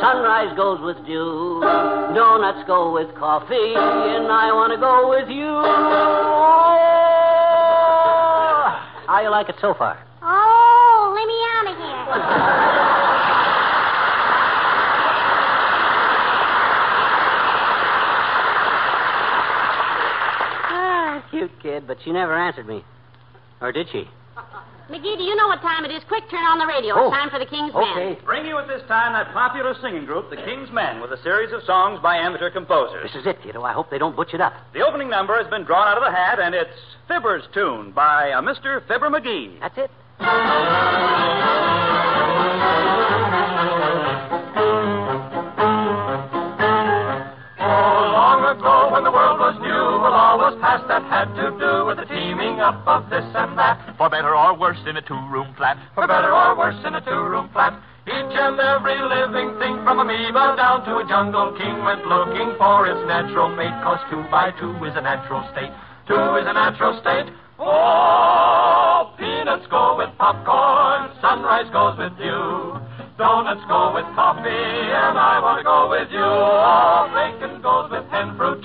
Sunrise 0.00 0.54
goes 0.56 0.80
with 0.80 0.96
dew. 1.06 1.58
Donuts 1.60 2.64
go 2.64 2.92
with 2.92 3.12
coffee. 3.16 3.74
And 3.74 4.30
I 4.30 4.52
want 4.52 4.72
to 4.72 4.78
go 4.78 5.10
with 5.10 5.28
you. 5.28 5.44
How 9.08 9.20
you 9.22 9.30
like 9.30 9.48
it 9.48 9.56
so 9.60 9.74
far? 9.74 9.98
Oh, 10.22 11.12
let 11.16 11.26
me 11.26 11.34
out 11.50 11.66
of 11.66 11.76
here. 11.76 12.06
Ah, 20.68 21.26
cute 21.30 21.50
kid, 21.60 21.88
but 21.88 21.98
she 22.04 22.12
never 22.12 22.36
answered 22.36 22.68
me. 22.68 22.84
Or 23.60 23.72
did 23.72 23.88
she? 23.90 24.08
McGee, 24.90 25.18
do 25.18 25.24
you 25.24 25.34
know 25.34 25.48
what 25.48 25.60
time 25.62 25.84
it 25.84 25.90
is? 25.90 26.02
Quick, 26.06 26.30
turn 26.30 26.46
on 26.46 26.58
the 26.58 26.66
radio. 26.66 26.94
Oh. 26.94 27.08
It's 27.08 27.16
time 27.16 27.28
for 27.28 27.40
the 27.40 27.46
King's 27.46 27.74
Men. 27.74 27.82
Okay. 27.90 28.18
Bring 28.24 28.46
you 28.46 28.56
at 28.58 28.68
this 28.68 28.82
time 28.86 29.14
that 29.14 29.32
popular 29.34 29.74
singing 29.82 30.06
group, 30.06 30.30
the 30.30 30.36
King's 30.36 30.70
Men, 30.70 31.00
with 31.00 31.10
a 31.10 31.20
series 31.22 31.52
of 31.52 31.62
songs 31.64 31.98
by 32.00 32.16
amateur 32.16 32.50
composers. 32.50 33.02
This 33.02 33.20
is 33.20 33.26
it, 33.26 33.42
kiddo. 33.42 33.62
I 33.62 33.72
hope 33.72 33.90
they 33.90 33.98
don't 33.98 34.14
butch 34.14 34.32
it 34.32 34.40
up. 34.40 34.54
The 34.74 34.86
opening 34.86 35.10
number 35.10 35.36
has 35.36 35.50
been 35.50 35.64
drawn 35.64 35.88
out 35.88 35.98
of 35.98 36.04
the 36.04 36.12
hat, 36.14 36.38
and 36.38 36.54
it's 36.54 36.70
Fibber's 37.08 37.42
Tune 37.52 37.90
by 37.90 38.30
uh, 38.30 38.38
a 38.38 38.42
Mr. 38.42 38.86
Fibber 38.86 39.10
McGee. 39.10 39.58
That's 39.58 39.76
it. 39.76 39.90
Oh, 50.36 50.42
long 50.42 50.52
ago 50.52 50.66
when 50.66 50.76
the 50.76 50.76
world 50.76 50.76
was 50.76 50.76
new, 50.76 50.76
a 50.76 50.76
law 50.76 50.76
was 50.76 50.76
passed 50.76 50.88
that 50.88 51.02
had 51.08 51.32
to 51.34 51.50
do 51.56 51.86
with 51.86 51.96
the 51.96 52.04
teeming 52.04 52.60
in 54.86 54.96
a 54.96 55.02
two-room 55.02 55.54
flat. 55.56 55.78
For 55.94 56.06
better 56.06 56.34
or 56.34 56.56
worse 56.56 56.76
in 56.84 56.94
a 56.94 57.00
two-room 57.00 57.50
flat. 57.52 57.80
Each 58.06 58.36
and 58.36 58.60
every 58.60 59.00
living 59.00 59.58
thing 59.58 59.82
from 59.82 59.98
amoeba 59.98 60.54
down 60.56 60.84
to 60.84 60.98
a 60.98 61.04
jungle 61.08 61.56
king 61.58 61.82
went 61.84 62.06
looking 62.06 62.54
for 62.58 62.86
its 62.86 63.00
natural 63.08 63.48
mate. 63.56 63.74
Cause 63.82 63.98
two 64.10 64.22
by 64.30 64.52
two 64.60 64.72
is 64.84 64.92
a 64.94 65.00
natural 65.00 65.42
state. 65.52 65.72
Two 66.06 66.36
is 66.38 66.46
a 66.46 66.52
natural 66.52 67.00
state. 67.00 67.32
Oh, 67.58 69.14
peanuts 69.18 69.66
go 69.70 69.96
with 69.96 70.10
popcorn. 70.18 71.10
Sunrise 71.20 71.66
goes 71.72 71.98
with 71.98 72.14
you. 72.20 72.78
Donuts 73.18 73.64
go 73.66 73.94
with 73.96 74.04
coffee, 74.14 74.44
and 74.44 75.16
I 75.16 75.40
want 75.40 75.58
to 75.58 75.64
go 75.64 75.88
with 75.88 76.12
you. 76.12 76.20
Oh, 76.20 77.08
bacon 77.16 77.62
goes 77.62 77.90
with 77.90 78.04
hen 78.12 78.36
fruit. 78.36 78.60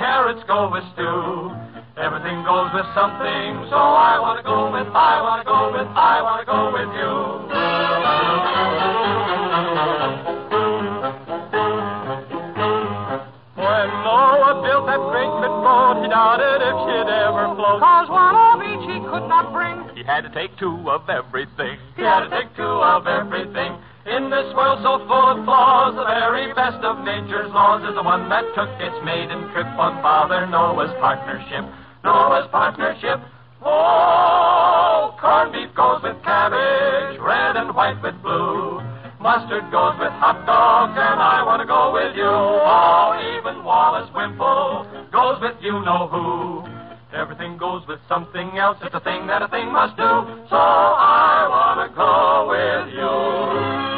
Carrots 0.00 0.40
go 0.48 0.72
with 0.72 0.80
stew. 0.96 1.52
Everything 2.00 2.40
goes 2.48 2.72
with 2.72 2.88
something, 2.96 3.68
so 3.68 3.76
I 3.76 4.16
want 4.16 4.40
to 4.40 4.44
go 4.48 4.72
with, 4.72 4.88
I 4.96 5.20
want 5.20 5.44
to 5.44 5.44
go 5.44 5.68
with, 5.76 5.84
I 5.92 6.24
want 6.24 6.40
to 6.40 6.48
go 6.48 6.72
with 6.72 6.88
you. 6.96 7.12
When 13.60 13.88
Noah 14.00 14.64
built 14.64 14.88
that 14.88 15.04
great 15.12 15.28
boat, 15.28 16.00
he 16.00 16.08
doubted 16.08 16.64
if 16.64 16.76
she'd 16.88 17.12
ever 17.20 17.52
float. 17.60 17.84
Cause 17.84 18.08
one 18.08 18.40
of 18.40 18.64
each 18.64 18.88
he 18.88 19.04
could 19.04 19.28
not 19.28 19.52
bring. 19.52 19.84
He 19.94 20.02
had 20.02 20.24
to 20.24 20.32
take 20.32 20.56
two 20.56 20.80
of 20.88 21.10
everything. 21.12 21.76
He 21.94 22.08
had 22.08 22.24
to 22.24 22.30
take 22.32 22.48
two 22.56 22.62
of 22.64 23.06
everything. 23.06 23.76
In 24.08 24.30
this 24.32 24.48
world 24.56 24.80
so 24.80 24.96
full 25.04 25.28
of 25.28 25.44
flaws, 25.44 25.92
the 25.92 26.08
very 26.08 26.48
best 26.56 26.80
of 26.80 27.04
nature's 27.04 27.52
laws 27.52 27.84
is 27.84 27.92
the 27.92 28.02
one 28.02 28.32
that 28.32 28.48
took 28.56 28.72
its 28.80 28.96
maiden 29.04 29.52
trip 29.52 29.68
on 29.76 30.00
Father 30.00 30.48
Noah's 30.48 30.88
partnership. 31.04 31.68
Noah's 32.02 32.48
partnership. 32.48 33.20
Oh, 33.60 35.12
corned 35.20 35.52
beef 35.52 35.68
goes 35.76 36.00
with 36.00 36.16
cabbage, 36.24 37.20
red 37.20 37.60
and 37.60 37.76
white 37.76 38.00
with 38.00 38.16
blue. 38.24 38.80
Mustard 39.20 39.68
goes 39.68 40.00
with 40.00 40.16
hot 40.16 40.48
dogs, 40.48 40.96
and 40.96 41.20
I 41.20 41.44
want 41.44 41.60
to 41.60 41.68
go 41.68 41.92
with 41.92 42.16
you. 42.16 42.24
Oh, 42.24 43.20
even 43.36 43.62
Wallace 43.68 44.08
Wimple 44.16 45.12
goes 45.12 45.36
with 45.44 45.60
you 45.60 45.76
know 45.84 46.08
who. 46.08 46.64
Everything 47.12 47.58
goes 47.58 47.84
with 47.86 48.00
something 48.08 48.56
else. 48.56 48.78
It's 48.80 48.94
a 48.94 49.00
thing 49.00 49.26
that 49.26 49.42
a 49.42 49.48
thing 49.48 49.68
must 49.70 49.92
do. 50.00 50.08
So 50.48 50.56
I 50.56 51.44
want 51.52 51.84
to 51.84 51.88
go 51.92 52.48
with 52.48 52.96
you. 52.96 53.89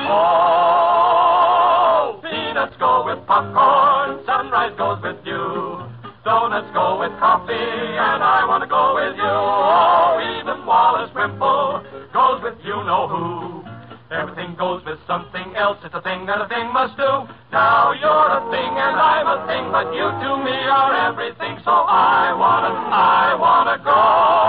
Peanuts 2.23 2.77
go 2.79 3.05
with 3.05 3.27
popcorn. 3.27 4.25
Sunrise 4.27 4.75
goes 4.77 5.03
with 5.03 5.19
you. 5.25 5.83
Donuts 6.25 6.71
go 6.73 7.01
with 7.01 7.11
coffee, 7.19 7.53
and 7.53 8.23
I 8.23 8.47
want 8.47 8.63
to 8.63 8.71
go 8.71 8.95
with 8.95 9.17
you. 9.19 9.27
Oh, 9.27 10.23
even 10.39 10.65
Wallace 10.65 11.11
Wimple 11.15 11.83
goes 12.13 12.39
with 12.43 12.55
you 12.63 12.79
know 12.87 13.09
who. 13.11 13.63
Everything 14.13 14.55
goes 14.55 14.85
with 14.85 15.01
something 15.07 15.57
else. 15.57 15.79
It's 15.83 15.95
a 15.95 16.03
thing 16.03 16.27
that 16.27 16.39
a 16.39 16.47
thing 16.47 16.71
must 16.71 16.97
do. 16.97 17.27
Now 17.51 17.97
you're 17.97 18.31
a 18.39 18.45
thing 18.53 18.73
and 18.77 18.97
I'm 19.01 19.27
a 19.27 19.47
thing, 19.49 19.73
but 19.73 19.89
you 19.97 20.05
to 20.05 20.31
me 20.45 20.53
are 20.53 20.95
everything. 21.09 21.59
So 21.65 21.73
I 21.73 22.37
wanna, 22.37 22.71
I 22.71 23.35
wanna 23.35 23.83
go 23.83 24.42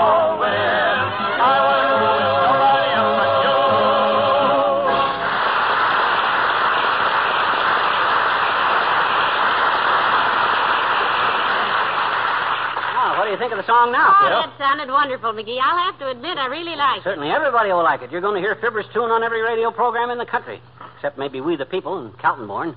song 13.84 13.92
now, 13.92 14.16
Oh, 14.16 14.24
kiddo? 14.24 14.40
that 14.48 14.58
sounded 14.58 14.88
wonderful, 14.90 15.32
McGee. 15.32 15.58
I'll 15.60 15.78
have 15.92 15.98
to 16.00 16.08
admit 16.08 16.38
I 16.38 16.46
really 16.46 16.76
like 16.76 16.98
it. 16.98 17.04
Certainly 17.04 17.30
everybody 17.30 17.68
will 17.70 17.82
like 17.84 18.02
it. 18.02 18.10
You're 18.10 18.20
going 18.20 18.34
to 18.34 18.40
hear 18.40 18.56
Fibber's 18.60 18.86
tune 18.92 19.10
on 19.10 19.22
every 19.22 19.42
radio 19.42 19.70
program 19.70 20.10
in 20.10 20.18
the 20.18 20.26
country, 20.26 20.60
except 20.96 21.18
maybe 21.18 21.40
We 21.40 21.56
the 21.56 21.66
People 21.66 21.98
and 21.98 22.12
Kaltenborn. 22.18 22.74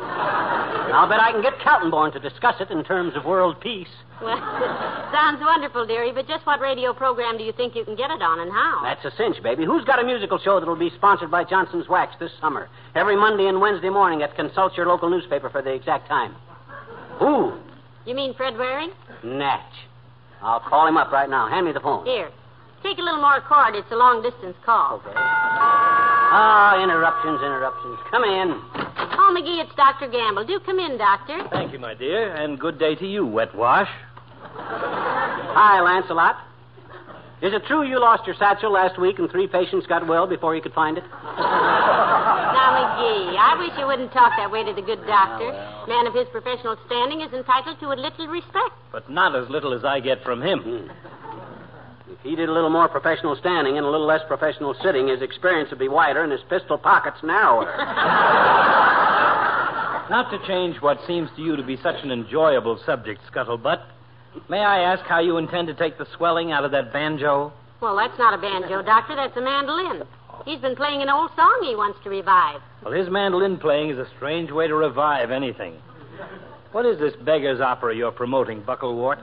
And 0.00 0.94
I'll 0.96 1.08
bet 1.08 1.20
I 1.20 1.32
can 1.32 1.42
get 1.42 1.58
Kaltenborn 1.58 2.12
to 2.12 2.20
discuss 2.20 2.54
it 2.60 2.70
in 2.70 2.84
terms 2.84 3.14
of 3.16 3.24
world 3.24 3.60
peace. 3.60 3.88
Well, 4.22 4.38
sounds 5.12 5.40
wonderful, 5.40 5.86
dearie, 5.86 6.12
but 6.12 6.26
just 6.28 6.46
what 6.46 6.60
radio 6.60 6.92
program 6.94 7.36
do 7.36 7.44
you 7.44 7.52
think 7.52 7.74
you 7.74 7.84
can 7.84 7.96
get 7.96 8.10
it 8.10 8.22
on 8.22 8.40
and 8.40 8.50
how? 8.50 8.80
That's 8.84 9.04
a 9.04 9.16
cinch, 9.16 9.42
baby. 9.42 9.64
Who's 9.64 9.84
got 9.84 9.98
a 10.00 10.04
musical 10.06 10.38
show 10.38 10.58
that'll 10.60 10.76
be 10.76 10.90
sponsored 10.96 11.30
by 11.30 11.44
Johnson's 11.44 11.88
Wax 11.88 12.14
this 12.20 12.30
summer? 12.40 12.68
Every 12.94 13.16
Monday 13.16 13.46
and 13.48 13.60
Wednesday 13.60 13.90
morning 13.90 14.22
at 14.22 14.34
consult 14.36 14.76
your 14.76 14.86
local 14.86 15.10
newspaper 15.10 15.50
for 15.50 15.62
the 15.62 15.72
exact 15.74 16.08
time. 16.08 16.34
Who? 17.18 17.52
You 18.06 18.14
mean 18.14 18.34
Fred 18.34 18.56
Waring? 18.56 18.90
Natch. 19.24 19.60
I'll 20.42 20.60
call 20.60 20.86
him 20.86 20.96
up 20.96 21.10
right 21.10 21.28
now. 21.28 21.48
Hand 21.48 21.66
me 21.66 21.72
the 21.72 21.80
phone. 21.80 22.04
Here. 22.06 22.30
Take 22.82 22.98
a 22.98 23.02
little 23.02 23.20
more 23.20 23.40
cord. 23.40 23.74
It's 23.74 23.90
a 23.90 23.96
long 23.96 24.22
distance 24.22 24.56
call. 24.64 25.02
Okay. 25.02 25.12
Ah, 26.30 26.82
interruptions, 26.82 27.40
interruptions. 27.40 27.98
Come 28.10 28.22
in. 28.22 28.62
Oh, 29.18 29.34
McGee, 29.36 29.64
it's 29.64 29.74
Dr. 29.74 30.08
Gamble. 30.08 30.46
Do 30.46 30.60
come 30.60 30.78
in, 30.78 30.96
Doctor. 30.96 31.40
Thank 31.50 31.72
you, 31.72 31.78
my 31.78 31.94
dear, 31.94 32.34
and 32.34 32.58
good 32.58 32.78
day 32.78 32.94
to 32.94 33.06
you, 33.06 33.26
Wet 33.26 33.54
Wash. 33.54 33.88
Hi, 34.54 35.80
Lancelot. 35.80 36.36
Is 37.42 37.52
it 37.52 37.62
true 37.66 37.82
you 37.86 38.00
lost 38.00 38.26
your 38.26 38.36
satchel 38.36 38.72
last 38.72 38.98
week 39.00 39.18
and 39.18 39.30
three 39.30 39.46
patients 39.46 39.86
got 39.86 40.06
well 40.06 40.26
before 40.26 40.54
you 40.54 40.62
could 40.62 40.74
find 40.74 40.98
it? 40.98 41.04
Now, 42.98 43.04
McGee, 43.04 43.38
I 43.38 43.58
wish 43.58 43.78
you 43.78 43.86
wouldn't 43.86 44.12
talk 44.12 44.32
that 44.36 44.50
way 44.50 44.64
to 44.64 44.72
the 44.72 44.82
good 44.82 45.06
doctor. 45.06 45.52
Man 45.86 46.06
of 46.06 46.14
his 46.14 46.26
professional 46.32 46.76
standing 46.86 47.20
is 47.20 47.32
entitled 47.32 47.78
to 47.80 47.86
a 47.86 47.94
little 47.94 48.26
respect. 48.26 48.74
But 48.90 49.08
not 49.10 49.36
as 49.36 49.48
little 49.48 49.72
as 49.72 49.84
I 49.84 50.00
get 50.00 50.22
from 50.24 50.42
him. 50.42 50.60
Hmm. 50.60 50.90
If 52.10 52.20
he 52.22 52.34
did 52.34 52.48
a 52.48 52.52
little 52.52 52.70
more 52.70 52.88
professional 52.88 53.36
standing 53.36 53.76
and 53.76 53.86
a 53.86 53.88
little 53.88 54.06
less 54.06 54.22
professional 54.26 54.74
sitting, 54.82 55.08
his 55.08 55.22
experience 55.22 55.70
would 55.70 55.78
be 55.78 55.88
wider 55.88 56.24
and 56.24 56.32
his 56.32 56.40
pistol 56.48 56.76
pockets 56.78 57.18
narrower. 57.22 57.66
Not 60.10 60.30
to 60.30 60.38
change 60.48 60.80
what 60.80 60.98
seems 61.06 61.28
to 61.36 61.42
you 61.42 61.54
to 61.54 61.62
be 61.62 61.76
such 61.76 62.02
an 62.02 62.10
enjoyable 62.10 62.80
subject, 62.84 63.20
Scuttlebutt, 63.30 63.84
may 64.48 64.60
I 64.60 64.80
ask 64.80 65.04
how 65.04 65.20
you 65.20 65.36
intend 65.36 65.68
to 65.68 65.74
take 65.74 65.98
the 65.98 66.06
swelling 66.16 66.50
out 66.50 66.64
of 66.64 66.70
that 66.72 66.92
banjo? 66.92 67.52
Well, 67.80 67.96
that's 67.96 68.18
not 68.18 68.34
a 68.34 68.38
banjo, 68.38 68.82
Doctor. 68.82 69.14
That's 69.14 69.36
a 69.36 69.40
mandolin. 69.40 70.02
He's 70.44 70.60
been 70.60 70.76
playing 70.76 71.02
an 71.02 71.08
old 71.08 71.30
song 71.36 71.62
he 71.64 71.74
wants 71.76 71.98
to 72.04 72.10
revive. 72.10 72.60
Well, 72.84 72.92
his 72.92 73.08
mandolin 73.10 73.58
playing 73.58 73.90
is 73.90 73.98
a 73.98 74.06
strange 74.16 74.50
way 74.50 74.66
to 74.66 74.74
revive 74.74 75.30
anything. 75.30 75.74
What 76.72 76.86
is 76.86 76.98
this 76.98 77.14
beggar's 77.24 77.60
opera 77.60 77.94
you're 77.96 78.12
promoting, 78.12 78.62
Bucklewart? 78.62 79.18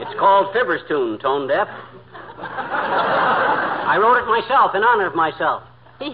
It's 0.00 0.18
called 0.18 0.52
Fibber's 0.52 0.82
Tune, 0.88 1.18
Tone 1.18 1.48
Deaf. 1.48 1.68
I 2.38 3.96
wrote 4.00 4.18
it 4.18 4.26
myself 4.26 4.74
in 4.74 4.82
honor 4.82 5.06
of 5.06 5.14
myself. 5.14 5.62
He, 6.00 6.10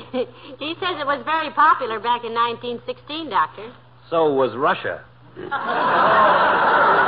he 0.58 0.74
says 0.78 1.00
it 1.00 1.06
was 1.06 1.22
very 1.24 1.50
popular 1.50 1.98
back 1.98 2.22
in 2.22 2.34
1916, 2.34 3.30
Doctor. 3.30 3.72
So 4.10 4.32
was 4.32 4.54
Russia. 4.54 5.02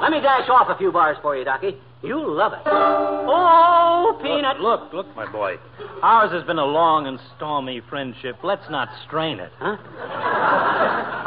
Let 0.00 0.10
me 0.10 0.20
dash 0.20 0.48
off 0.48 0.68
a 0.68 0.78
few 0.78 0.90
bars 0.90 1.18
for 1.20 1.36
you, 1.36 1.44
Docky. 1.44 1.76
You'll 2.02 2.34
love 2.34 2.54
it. 2.54 2.60
Oh, 2.64 4.18
Peanut. 4.22 4.58
Look, 4.60 4.92
look, 4.92 5.06
look, 5.06 5.16
my 5.16 5.30
boy. 5.30 5.56
Ours 6.02 6.32
has 6.32 6.42
been 6.44 6.58
a 6.58 6.64
long 6.64 7.06
and 7.06 7.20
stormy 7.36 7.82
friendship. 7.90 8.36
Let's 8.42 8.64
not 8.70 8.88
strain 9.06 9.38
it. 9.38 9.52
Huh? 9.58 9.76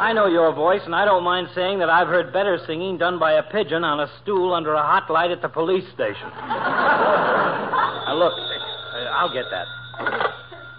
I 0.00 0.12
know 0.12 0.26
your 0.26 0.52
voice, 0.52 0.80
and 0.84 0.94
I 0.94 1.04
don't 1.04 1.22
mind 1.22 1.48
saying 1.54 1.78
that 1.78 1.88
I've 1.88 2.08
heard 2.08 2.32
better 2.32 2.58
singing 2.66 2.98
done 2.98 3.20
by 3.20 3.34
a 3.34 3.44
pigeon 3.44 3.84
on 3.84 4.00
a 4.00 4.10
stool 4.22 4.52
under 4.52 4.74
a 4.74 4.82
hot 4.82 5.08
light 5.08 5.30
at 5.30 5.40
the 5.40 5.48
police 5.48 5.84
station. 5.94 6.28
now, 6.34 8.16
look, 8.18 8.32
uh, 8.32 9.14
I'll 9.14 9.32
get 9.32 9.44
that. 9.52 9.66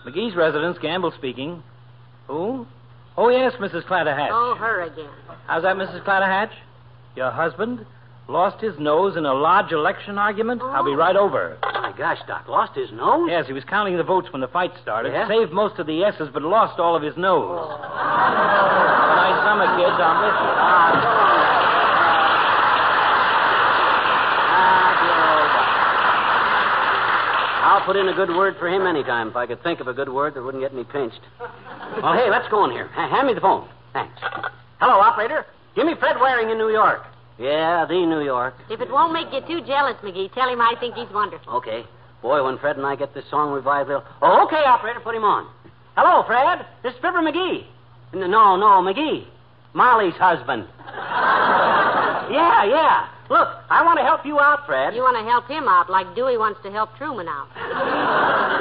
McGee's 0.06 0.36
residence, 0.36 0.78
Gamble 0.82 1.14
speaking. 1.18 1.64
Who? 2.28 2.68
Oh, 3.18 3.30
yes, 3.30 3.54
Mrs. 3.62 3.86
Clatterhatch. 3.86 4.30
Oh, 4.32 4.56
her 4.60 4.82
again. 4.82 5.10
How's 5.48 5.64
that, 5.64 5.78
Mrs. 5.78 6.04
Clatterhatch? 6.04 6.52
Your 7.16 7.32
husband 7.32 7.86
lost 8.28 8.62
his 8.62 8.78
nose 8.80 9.16
in 9.18 9.26
a 9.26 9.34
large 9.34 9.72
election 9.72 10.18
argument? 10.18 10.62
I'll 10.62 10.84
be 10.84 10.96
right 10.96 11.16
over. 11.16 11.58
Oh 11.64 11.82
My 11.82 11.94
gosh, 11.98 12.20
Doc, 12.28 12.48
lost 12.48 12.76
his 12.76 12.92
nose? 12.92 13.28
Yes, 13.30 13.46
he 13.48 13.54
was 13.54 13.64
counting 13.64 13.96
the 13.98 14.04
votes 14.04 14.28
when 14.32 14.42
the 14.42 14.48
fight 14.48 14.72
started. 14.82 15.14
Yeah? 15.14 15.28
Saved 15.28 15.52
most 15.52 15.80
of 15.80 15.88
the 15.88 15.94
yeses, 15.94 16.30
but 16.34 16.42
lost 16.44 16.80
all 16.80 16.96
of 16.96 17.04
his 17.04 17.16
nose. 17.16 17.60
A 17.60 17.78
nice 19.16 19.40
summer, 19.46 19.66
kids. 19.78 19.96
I'll 20.02 20.22
miss 20.22 20.36
you. 20.36 20.52
Ah, 26.88 27.62
I'll 27.64 27.86
put 27.86 27.96
in 27.96 28.08
a 28.08 28.14
good 28.14 28.30
word 28.30 28.56
for 28.60 28.68
him 28.68 28.86
anytime 28.88 29.30
if 29.30 29.36
I 29.36 29.46
could 29.48 29.62
think 29.64 29.80
of 29.80 29.88
a 29.88 29.94
good 29.94 30.10
word 30.10 30.36
that 30.36 30.44
wouldn't 30.44 30.64
get 30.64 30.74
me 30.74 30.84
pinched. 30.84 31.20
Well, 32.02 32.14
hey, 32.14 32.30
let's 32.30 32.48
go 32.50 32.64
in 32.66 32.72
here. 32.72 32.88
Ha- 32.94 33.10
hand 33.10 33.28
me 33.28 33.34
the 33.34 33.42
phone. 33.42 33.68
Thanks. 33.94 34.14
Hello, 34.80 35.00
operator. 35.00 35.46
Give 35.76 35.86
me 35.86 35.94
Fred 36.00 36.18
Waring 36.20 36.50
in 36.50 36.58
New 36.58 36.70
York. 36.70 37.02
Yeah, 37.38 37.86
the 37.86 37.94
New 37.94 38.22
York. 38.22 38.56
If 38.70 38.80
it 38.80 38.90
won't 38.90 39.12
make 39.12 39.28
you 39.34 39.42
too 39.42 39.66
jealous, 39.66 39.96
McGee, 40.02 40.34
tell 40.34 40.48
him 40.48 40.62
I 40.62 40.76
think 40.80 40.96
he's 40.96 41.10
wonderful. 41.14 41.54
Okay. 41.56 41.84
Boy, 42.22 42.44
when 42.44 42.58
Fred 42.58 42.78
and 42.78 42.86
I 42.86 42.96
get 42.96 43.14
this 43.14 43.26
song 43.30 43.52
revived, 43.52 43.90
they'll... 43.90 44.04
Oh, 44.22 44.46
okay, 44.48 44.64
operator, 44.66 45.02
put 45.02 45.16
him 45.16 45.24
on. 45.24 45.48
Hello, 45.98 46.24
Fred. 46.26 46.66
This 46.82 46.94
is 46.94 47.00
Fibber 47.02 47.20
McGee. 47.20 47.66
No, 48.14 48.56
no, 48.56 48.82
McGee. 48.82 49.28
Molly's 49.74 50.16
husband. 50.16 50.68
Yeah, 52.26 52.66
yeah. 52.66 53.08
Look, 53.30 53.50
I 53.70 53.84
want 53.86 53.98
to 54.00 54.04
help 54.04 54.26
you 54.26 54.40
out, 54.40 54.66
Fred. 54.66 54.96
You 54.96 55.02
want 55.02 55.18
to 55.18 55.24
help 55.24 55.48
him 55.48 55.68
out 55.68 55.90
like 55.90 56.16
Dewey 56.16 56.38
wants 56.38 56.60
to 56.64 56.72
help 56.72 56.96
Truman 56.98 57.28
out. 57.28 57.50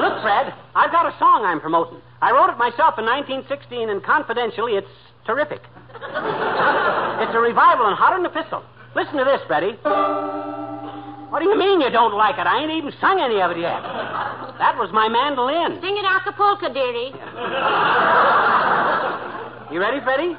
Look, 0.01 0.23
Fred, 0.23 0.53
I've 0.75 0.93
got 0.93 1.07
a 1.07 1.17
song 1.19 1.45
I'm 1.45 1.61
promoting. 1.61 2.01
I 2.25 2.33
wrote 2.33 2.49
it 2.49 2.57
myself 2.57 2.97
in 2.97 3.05
1916, 3.05 3.93
and 3.93 4.01
confidentially, 4.01 4.81
it's 4.81 4.89
terrific. 5.29 5.61
it's 5.61 7.35
a 7.37 7.43
revival 7.45 7.85
and 7.85 7.93
hotter 8.01 8.17
than 8.17 8.25
a 8.25 8.33
pistol. 8.33 8.65
Listen 8.97 9.21
to 9.21 9.29
this, 9.29 9.45
Freddie. 9.45 9.77
What 11.29 11.45
do 11.45 11.49
you 11.53 11.59
mean 11.59 11.85
you 11.85 11.91
don't 11.93 12.17
like 12.17 12.41
it? 12.41 12.49
I 12.49 12.65
ain't 12.65 12.73
even 12.73 12.97
sung 12.97 13.21
any 13.21 13.45
of 13.45 13.51
it 13.53 13.61
yet. 13.61 13.77
That 14.57 14.73
was 14.81 14.89
my 14.89 15.05
mandolin. 15.05 15.77
Sing 15.85 16.01
it 16.01 16.07
Acapulco, 16.09 16.73
dearie. 16.73 17.13
You 19.69 19.77
ready, 19.77 20.01
Freddie? 20.01 20.33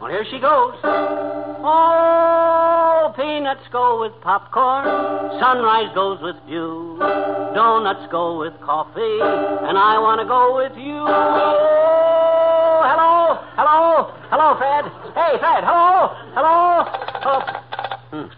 Well, 0.00 0.10
here 0.10 0.24
she 0.30 0.38
goes. 0.38 0.74
Oh, 1.60 3.12
peanuts 3.16 3.66
go 3.72 4.00
with 4.00 4.12
popcorn. 4.22 4.84
Sunrise 5.40 5.90
goes 5.92 6.20
with 6.22 6.36
you. 6.46 6.96
Donuts 7.54 8.06
go 8.12 8.38
with 8.38 8.54
coffee. 8.60 9.18
And 9.66 9.76
I 9.76 9.98
want 9.98 10.20
to 10.20 10.26
go 10.26 10.54
with 10.54 10.76
you. 10.78 11.02
Oh, 11.02 12.82
hello, 12.86 13.42
hello, 13.58 14.14
hello, 14.30 14.54
Fred. 14.56 14.84
Hey, 15.18 15.34
Fred, 15.40 15.64
hello, 15.66 16.14
hello. 16.38 16.86
Oh. 17.26 17.42
Hmm. 18.12 18.30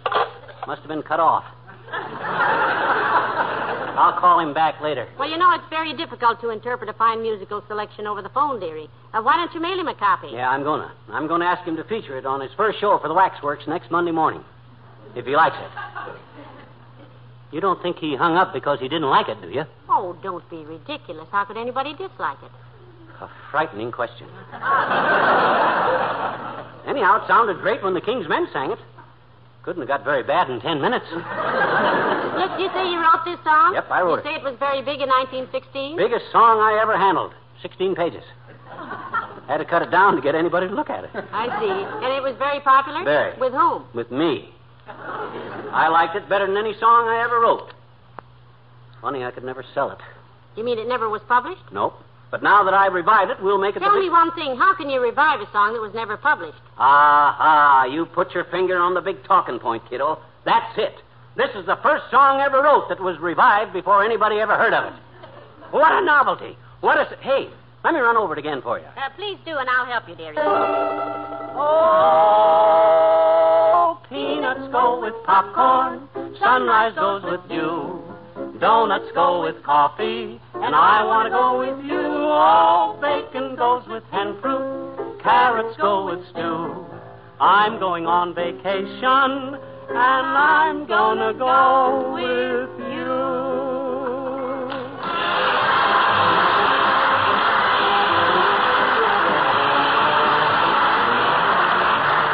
Must 0.66 0.80
have 0.80 0.88
been 0.88 1.02
cut 1.02 1.20
off. 1.20 1.44
I'll 3.98 4.18
call 4.20 4.40
him 4.40 4.52
back 4.54 4.80
later. 4.80 5.08
Well, 5.18 5.28
you 5.30 5.36
know, 5.38 5.52
it's 5.54 5.64
very 5.70 5.92
difficult 5.96 6.40
to 6.40 6.50
interpret 6.50 6.88
a 6.88 6.92
fine 6.94 7.22
musical 7.22 7.62
selection 7.68 8.06
over 8.06 8.22
the 8.22 8.28
phone, 8.30 8.60
dearie. 8.60 8.88
Uh, 9.12 9.22
why 9.22 9.36
don't 9.36 9.52
you 9.54 9.60
mail 9.60 9.78
him 9.78 9.88
a 9.88 9.94
copy? 9.94 10.28
Yeah, 10.32 10.48
I'm 10.50 10.62
gonna. 10.62 10.92
I'm 11.10 11.26
gonna 11.26 11.44
ask 11.44 11.66
him 11.66 11.76
to 11.76 11.84
feature 11.84 12.16
it 12.18 12.26
on 12.26 12.40
his 12.40 12.50
first 12.56 12.78
show 12.80 12.98
for 12.98 13.08
the 13.08 13.14
Waxworks 13.14 13.66
next 13.66 13.90
Monday 13.90 14.12
morning, 14.12 14.44
if 15.14 15.24
he 15.26 15.34
likes 15.36 15.56
it. 15.58 15.70
You 17.52 17.60
don't 17.60 17.82
think 17.82 17.96
he 17.98 18.14
hung 18.14 18.36
up 18.36 18.52
because 18.52 18.78
he 18.78 18.86
didn't 18.88 19.08
like 19.10 19.28
it, 19.28 19.42
do 19.42 19.48
you? 19.48 19.64
Oh, 19.88 20.16
don't 20.22 20.48
be 20.50 20.64
ridiculous. 20.64 21.26
How 21.32 21.44
could 21.44 21.56
anybody 21.56 21.94
dislike 21.94 22.38
it? 22.44 22.50
A 23.20 23.28
frightening 23.50 23.90
question. 23.90 24.28
Anyhow, 26.86 27.22
it 27.22 27.26
sounded 27.26 27.58
great 27.60 27.82
when 27.82 27.92
the 27.94 28.00
King's 28.00 28.28
Men 28.28 28.46
sang 28.52 28.70
it. 28.70 28.78
Couldn't 29.64 29.82
have 29.82 29.88
got 29.88 30.04
very 30.04 30.22
bad 30.22 30.48
in 30.48 30.60
ten 30.60 30.80
minutes. 30.80 31.06
Look, 32.40 32.58
you 32.58 32.68
say 32.72 32.88
you 32.88 32.98
wrote 32.98 33.20
this 33.24 33.38
song? 33.44 33.74
Yep, 33.74 33.86
I 33.90 34.00
wrote 34.00 34.24
you 34.24 34.24
it. 34.24 34.24
say 34.24 34.34
it 34.40 34.42
was 34.42 34.56
very 34.58 34.80
big 34.80 35.00
in 35.04 35.08
1916? 35.12 35.96
Biggest 35.96 36.24
song 36.32 36.58
I 36.58 36.80
ever 36.80 36.96
handled. 36.96 37.32
Sixteen 37.60 37.94
pages. 37.94 38.24
Had 39.46 39.58
to 39.58 39.64
cut 39.66 39.82
it 39.82 39.90
down 39.90 40.16
to 40.16 40.22
get 40.22 40.34
anybody 40.34 40.68
to 40.68 40.74
look 40.74 40.88
at 40.88 41.04
it. 41.04 41.10
I 41.12 41.46
see. 41.60 41.68
And 41.68 42.12
it 42.16 42.22
was 42.22 42.34
very 42.38 42.60
popular? 42.60 43.04
Very. 43.04 43.38
With 43.38 43.52
whom? 43.52 43.84
With 43.94 44.10
me. 44.10 44.48
I 44.88 45.88
liked 45.88 46.16
it 46.16 46.28
better 46.28 46.46
than 46.46 46.56
any 46.56 46.72
song 46.80 47.08
I 47.08 47.22
ever 47.24 47.40
wrote. 47.40 47.72
Funny 49.02 49.24
I 49.24 49.30
could 49.30 49.44
never 49.44 49.64
sell 49.74 49.90
it. 49.90 49.98
You 50.56 50.64
mean 50.64 50.78
it 50.78 50.88
never 50.88 51.08
was 51.08 51.20
published? 51.28 51.62
Nope. 51.72 51.94
But 52.30 52.42
now 52.42 52.62
that 52.64 52.74
I've 52.74 52.92
revived 52.92 53.30
it, 53.32 53.42
we'll 53.42 53.58
make 53.58 53.76
it 53.76 53.80
Tell 53.80 53.90
the 53.92 53.98
me 53.98 54.06
big... 54.06 54.12
one 54.12 54.32
thing. 54.34 54.56
How 54.56 54.74
can 54.74 54.88
you 54.88 55.00
revive 55.00 55.40
a 55.40 55.50
song 55.52 55.72
that 55.74 55.80
was 55.80 55.92
never 55.94 56.16
published? 56.16 56.58
Aha, 56.78 57.86
you 57.90 58.06
put 58.06 58.32
your 58.34 58.44
finger 58.44 58.78
on 58.78 58.94
the 58.94 59.00
big 59.00 59.24
talking 59.24 59.58
point, 59.58 59.82
kiddo. 59.90 60.18
That's 60.44 60.78
it. 60.78 60.94
This 61.40 61.56
is 61.56 61.64
the 61.64 61.76
first 61.82 62.04
song 62.10 62.42
ever 62.42 62.60
wrote 62.60 62.90
that 62.90 63.00
was 63.00 63.18
revived 63.18 63.72
before 63.72 64.04
anybody 64.04 64.36
ever 64.40 64.58
heard 64.58 64.74
of 64.74 64.92
it. 64.92 65.00
What 65.70 65.90
a 65.90 66.04
novelty. 66.04 66.54
What 66.82 66.98
a... 66.98 67.16
Hey, 67.22 67.48
let 67.82 67.94
me 67.94 68.00
run 68.00 68.18
over 68.18 68.34
it 68.34 68.38
again 68.38 68.60
for 68.60 68.78
you. 68.78 68.84
Uh, 68.84 69.08
please 69.16 69.38
do, 69.46 69.56
and 69.56 69.66
I'll 69.70 69.86
help 69.86 70.06
you, 70.06 70.16
dearie. 70.16 70.36
Oh, 70.36 70.52
peanuts 74.10 74.70
go 74.70 75.00
with 75.00 75.14
popcorn. 75.24 76.06
Sunrise 76.38 76.94
goes 76.94 77.22
with 77.22 77.40
you. 77.50 78.02
Donuts 78.60 79.10
go 79.14 79.40
with 79.40 79.62
coffee. 79.62 80.38
And 80.52 80.74
I 80.74 81.02
want 81.06 81.24
to 81.24 81.30
go 81.30 81.58
with 81.60 81.82
you. 81.86 82.02
Oh, 82.02 82.98
bacon 83.00 83.56
goes 83.56 83.88
with 83.88 84.04
hen 84.12 84.38
fruit. 84.42 85.18
Carrots 85.22 85.74
go 85.78 86.04
with 86.04 86.20
stew. 86.28 86.84
I'm 87.40 87.78
going 87.78 88.04
on 88.04 88.34
vacation. 88.34 89.58
And 89.90 89.98
I'm 89.98 90.86
gonna 90.86 91.34
go 91.34 92.14
with 92.14 92.70
you. 92.78 93.10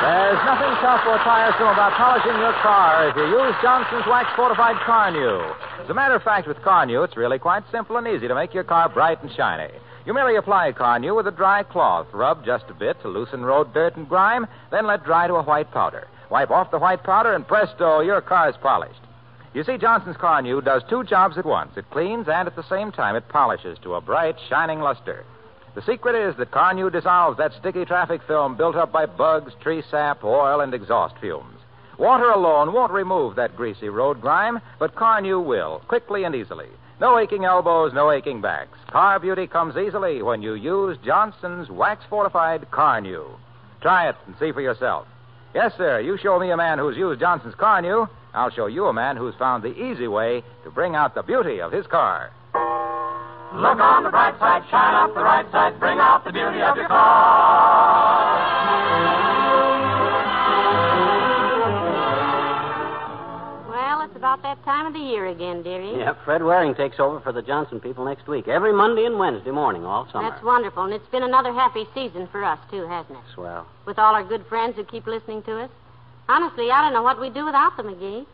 There's 0.04 0.44
nothing 0.44 0.74
tough 0.84 1.00
or 1.08 1.16
tiresome 1.24 1.68
about 1.72 1.96
polishing 1.96 2.36
your 2.38 2.52
car 2.60 3.08
if 3.08 3.16
you 3.16 3.24
use 3.24 3.54
Johnson's 3.62 4.04
Wax 4.06 4.28
Fortified 4.36 4.76
Carnu. 4.84 5.56
As 5.82 5.88
a 5.88 5.94
matter 5.94 6.14
of 6.14 6.22
fact, 6.22 6.46
with 6.46 6.58
Carnu, 6.58 7.04
it's 7.04 7.16
really 7.16 7.38
quite 7.38 7.62
simple 7.72 7.96
and 7.96 8.06
easy 8.06 8.28
to 8.28 8.34
make 8.34 8.52
your 8.52 8.64
car 8.64 8.90
bright 8.90 9.22
and 9.22 9.32
shiny. 9.34 9.72
You 10.04 10.12
merely 10.12 10.36
apply 10.36 10.72
Carnu 10.72 11.16
with 11.16 11.26
a 11.26 11.32
dry 11.32 11.62
cloth, 11.62 12.08
rub 12.12 12.44
just 12.44 12.66
a 12.68 12.74
bit 12.74 13.00
to 13.00 13.08
loosen 13.08 13.42
road 13.46 13.72
dirt 13.72 13.96
and 13.96 14.06
grime, 14.06 14.46
then 14.70 14.86
let 14.86 15.04
dry 15.04 15.26
to 15.26 15.34
a 15.34 15.42
white 15.42 15.70
powder. 15.72 16.06
Wipe 16.30 16.50
off 16.50 16.70
the 16.70 16.78
white 16.78 17.02
powder, 17.02 17.34
and 17.34 17.46
presto, 17.46 18.00
your 18.00 18.20
car's 18.20 18.56
polished. 18.56 19.00
You 19.54 19.64
see, 19.64 19.78
Johnson's 19.78 20.16
Carnu 20.16 20.62
does 20.62 20.82
two 20.88 21.02
jobs 21.04 21.38
at 21.38 21.46
once. 21.46 21.76
It 21.76 21.88
cleans 21.90 22.28
and 22.28 22.46
at 22.46 22.56
the 22.56 22.68
same 22.68 22.92
time 22.92 23.16
it 23.16 23.28
polishes 23.28 23.78
to 23.82 23.94
a 23.94 24.00
bright, 24.00 24.36
shining 24.50 24.80
luster. 24.80 25.24
The 25.74 25.82
secret 25.82 26.14
is 26.14 26.36
that 26.36 26.50
Carnu 26.50 26.90
dissolves 26.90 27.38
that 27.38 27.54
sticky 27.54 27.84
traffic 27.84 28.22
film 28.26 28.56
built 28.56 28.76
up 28.76 28.92
by 28.92 29.06
bugs, 29.06 29.54
tree 29.62 29.82
sap, 29.90 30.24
oil, 30.24 30.60
and 30.60 30.74
exhaust 30.74 31.16
fumes. 31.18 31.60
Water 31.98 32.28
alone 32.28 32.74
won't 32.74 32.92
remove 32.92 33.36
that 33.36 33.56
greasy 33.56 33.88
road 33.88 34.20
grime, 34.20 34.60
but 34.78 34.94
Carnu 34.94 35.42
will, 35.42 35.80
quickly 35.88 36.24
and 36.24 36.34
easily. 36.34 36.68
No 37.00 37.18
aching 37.18 37.44
elbows, 37.44 37.94
no 37.94 38.10
aching 38.10 38.40
backs. 38.40 38.78
Car 38.90 39.18
beauty 39.18 39.46
comes 39.46 39.76
easily 39.76 40.22
when 40.22 40.42
you 40.42 40.54
use 40.54 40.98
Johnson's 41.04 41.70
wax 41.70 42.04
fortified 42.10 42.70
Carnu. 42.70 43.26
Try 43.80 44.08
it 44.08 44.16
and 44.26 44.34
see 44.38 44.52
for 44.52 44.60
yourself. 44.60 45.06
Yes, 45.56 45.72
sir, 45.78 46.00
you 46.00 46.18
show 46.18 46.38
me 46.38 46.50
a 46.50 46.56
man 46.58 46.78
who's 46.78 46.98
used 46.98 47.18
Johnson's 47.18 47.54
Carnu, 47.54 48.10
I'll 48.34 48.50
show 48.50 48.66
you 48.66 48.88
a 48.88 48.92
man 48.92 49.16
who's 49.16 49.34
found 49.36 49.62
the 49.62 49.72
easy 49.72 50.06
way 50.06 50.42
to 50.64 50.70
bring 50.70 50.94
out 50.94 51.14
the 51.14 51.22
beauty 51.22 51.62
of 51.62 51.72
his 51.72 51.86
car. 51.86 52.30
Look 52.52 53.80
on 53.80 54.04
the 54.04 54.10
bright 54.10 54.38
side, 54.38 54.64
shine 54.70 54.94
up 54.94 55.14
the 55.14 55.24
right 55.24 55.50
side, 55.50 55.80
bring 55.80 55.98
out 55.98 56.26
the 56.26 56.32
beauty 56.32 56.60
of 56.60 56.76
your 56.76 56.88
car. 56.88 57.96
It's 64.16 64.22
about 64.22 64.42
that 64.42 64.64
time 64.64 64.86
of 64.86 64.94
the 64.94 64.98
year 64.98 65.26
again, 65.26 65.62
dearie. 65.62 65.98
Yeah, 65.98 66.14
Fred 66.24 66.42
Waring 66.42 66.74
takes 66.74 66.98
over 66.98 67.20
for 67.20 67.32
the 67.32 67.42
Johnson 67.42 67.80
people 67.80 68.06
next 68.06 68.26
week. 68.26 68.48
Every 68.48 68.72
Monday 68.72 69.04
and 69.04 69.18
Wednesday 69.18 69.50
morning, 69.50 69.84
all 69.84 70.08
summer. 70.10 70.30
That's 70.30 70.42
wonderful, 70.42 70.84
and 70.84 70.94
it's 70.94 71.06
been 71.10 71.22
another 71.22 71.52
happy 71.52 71.84
season 71.92 72.26
for 72.32 72.42
us, 72.42 72.58
too, 72.70 72.86
hasn't 72.86 73.18
it? 73.18 73.24
Swell. 73.34 73.66
With 73.84 73.98
all 73.98 74.14
our 74.14 74.24
good 74.24 74.46
friends 74.48 74.74
who 74.76 74.84
keep 74.84 75.06
listening 75.06 75.42
to 75.42 75.60
us. 75.60 75.70
Honestly, 76.30 76.70
I 76.70 76.80
don't 76.80 76.94
know 76.94 77.02
what 77.02 77.20
we'd 77.20 77.34
do 77.34 77.44
without 77.44 77.76
them, 77.76 77.88
McGee. 77.88 78.24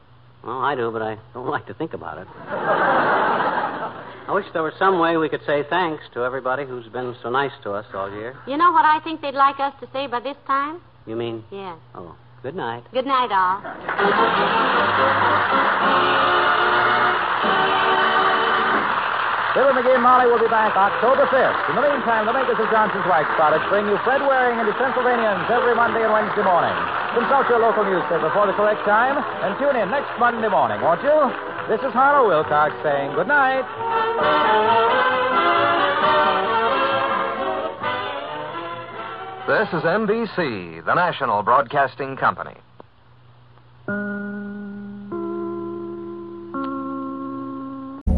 Well, 0.45 0.61
I 0.61 0.77
do, 0.77 0.93
but 0.93 1.03
I 1.03 1.19
don't 1.35 1.49
like 1.49 1.67
to 1.67 1.75
think 1.75 1.95
about 1.95 2.19
it. 2.19 2.29
I 2.49 4.31
wish 4.33 4.47
there 4.53 4.63
was 4.63 4.75
some 4.79 5.01
way 5.01 5.17
we 5.17 5.29
could 5.29 5.45
say 5.45 5.65
thanks 5.69 6.05
to 6.15 6.23
everybody 6.23 6.65
who's 6.65 6.87
been 6.87 7.17
so 7.25 7.29
nice 7.29 7.51
to 7.65 7.73
us 7.73 7.87
all 7.93 8.09
year. 8.09 8.37
You 8.47 8.57
know 8.57 8.71
what 8.71 8.85
I 8.85 9.01
think 9.03 9.21
they'd 9.21 9.35
like 9.35 9.59
us 9.59 9.75
to 9.81 9.89
say 9.93 10.07
by 10.07 10.21
this 10.21 10.37
time? 10.47 10.81
You 11.07 11.17
mean? 11.17 11.43
Yes. 11.51 11.77
Oh, 11.97 12.15
good 12.45 12.55
night. 12.55 12.85
Good 12.93 13.07
night, 13.07 13.33
all. 13.33 13.61
Billy 19.53 19.69
McGee 19.77 19.93
and 19.93 20.03
Molly 20.03 20.33
will 20.33 20.41
be 20.41 20.49
back 20.49 20.73
October 20.73 21.29
5th. 21.29 21.69
In 21.69 21.77
the 21.77 21.85
meantime, 21.85 22.25
the 22.25 22.33
makers 22.33 22.57
of 22.57 22.73
Johnson's 22.73 23.05
Wax 23.05 23.29
products 23.37 23.69
bring 23.69 23.85
you 23.85 24.01
Fred 24.01 24.25
Waring 24.25 24.57
and 24.57 24.65
his 24.65 24.77
Pennsylvanians 24.81 25.45
every 25.53 25.77
Monday 25.77 26.01
and 26.01 26.13
Wednesday 26.13 26.41
morning. 26.41 26.73
Consult 27.13 27.45
your 27.53 27.61
local 27.61 27.85
newspaper 27.85 28.33
for 28.33 28.49
the 28.49 28.57
correct 28.57 28.81
time 28.89 29.21
and 29.21 29.53
tune 29.61 29.77
in 29.77 29.93
next 29.93 30.09
Monday 30.17 30.49
morning, 30.49 30.81
won't 30.81 31.05
you? 31.05 31.13
This 31.69 31.85
is 31.85 31.93
Harlow 31.93 32.33
Wilcox 32.33 32.73
saying 32.83 33.13
good 33.13 33.29
night. 33.29 33.69
This 39.45 39.69
is 39.69 39.85
NBC, 39.85 40.85
the 40.85 40.95
national 40.95 41.43
broadcasting 41.43 42.17
company. 42.17 42.57